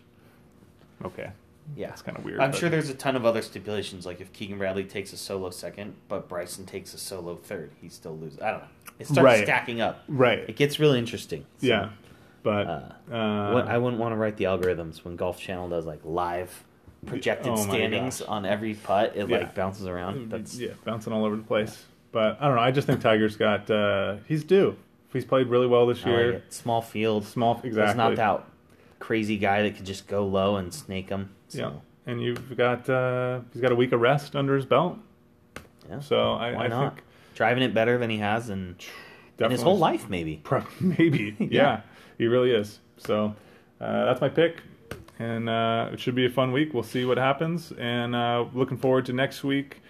[1.05, 1.31] okay,
[1.77, 1.89] Yeah.
[1.89, 2.41] that's kind of weird.
[2.41, 5.17] I'm but- sure there's a ton of other stipulations, like if Keegan Bradley takes a
[5.17, 8.41] solo second, but Bryson takes a solo third, he still loses.
[8.41, 8.69] I don't know.
[8.99, 9.45] It starts Right.
[9.45, 10.05] stacking up.
[10.09, 10.41] right.
[10.49, 11.45] It gets really interesting.
[11.59, 11.89] So, yeah,
[12.43, 15.85] but uh, uh, what, I wouldn't want to write the algorithms when Golf Channel does
[15.87, 16.65] like live
[17.07, 18.29] projected Oh standings gosh.
[18.29, 19.13] on every putt.
[19.17, 19.39] It Yeah.
[19.39, 20.31] like bounces around.
[20.31, 21.85] That's yeah, bouncing all over the place.
[22.13, 22.63] But I don't know.
[22.63, 24.77] I just think Tiger's got uh, he's due.
[25.13, 26.43] He's played really well this like year.
[26.49, 27.25] small field.
[27.25, 27.97] Small, There's exactly.
[27.97, 28.45] not that
[29.05, 31.29] crazy guy that could just go low and snake them.
[31.49, 31.73] So, Yeah,
[32.11, 34.97] and you've got uh, he's got a week of rest under his belt.
[35.91, 36.01] yeah.
[36.01, 36.95] So I, Why I not?
[36.95, 38.77] think Driving it better than he has in,
[39.41, 40.37] in his whole life, maybe.
[40.45, 41.81] Pro- maybe, yeah.
[42.17, 42.79] he really is.
[42.97, 43.35] So
[43.81, 44.63] uh, that's my pick,
[45.19, 46.73] and uh, it should be a fun week.
[46.73, 49.83] We'll see what happens, and uh, looking forward to next week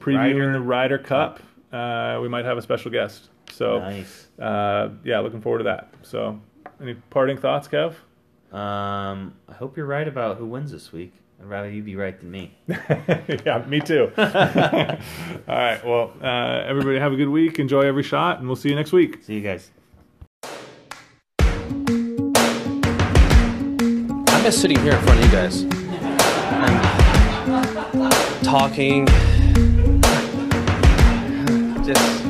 [0.00, 1.40] previewing Ryder the Ryder Cup.
[1.72, 3.28] Uh, we might have a special guest.
[3.52, 4.26] So Nice.
[4.38, 5.94] uh, yeah, looking forward to that.
[6.02, 6.40] So
[6.82, 7.94] any parting thoughts, Kev?
[8.52, 11.14] Um, I hope you're right about who wins this week.
[11.40, 12.56] I'd rather you be right than me.
[12.68, 14.12] yeah, me too.
[14.18, 14.24] All
[15.48, 15.84] right.
[15.84, 17.58] Well, uh, everybody have a good week.
[17.58, 19.22] Enjoy every shot, and we'll see you next week.
[19.22, 19.70] See you guys.
[24.28, 25.62] I miss sitting here in front of you guys.
[25.62, 26.82] And
[28.44, 29.06] talking.
[31.84, 32.22] Just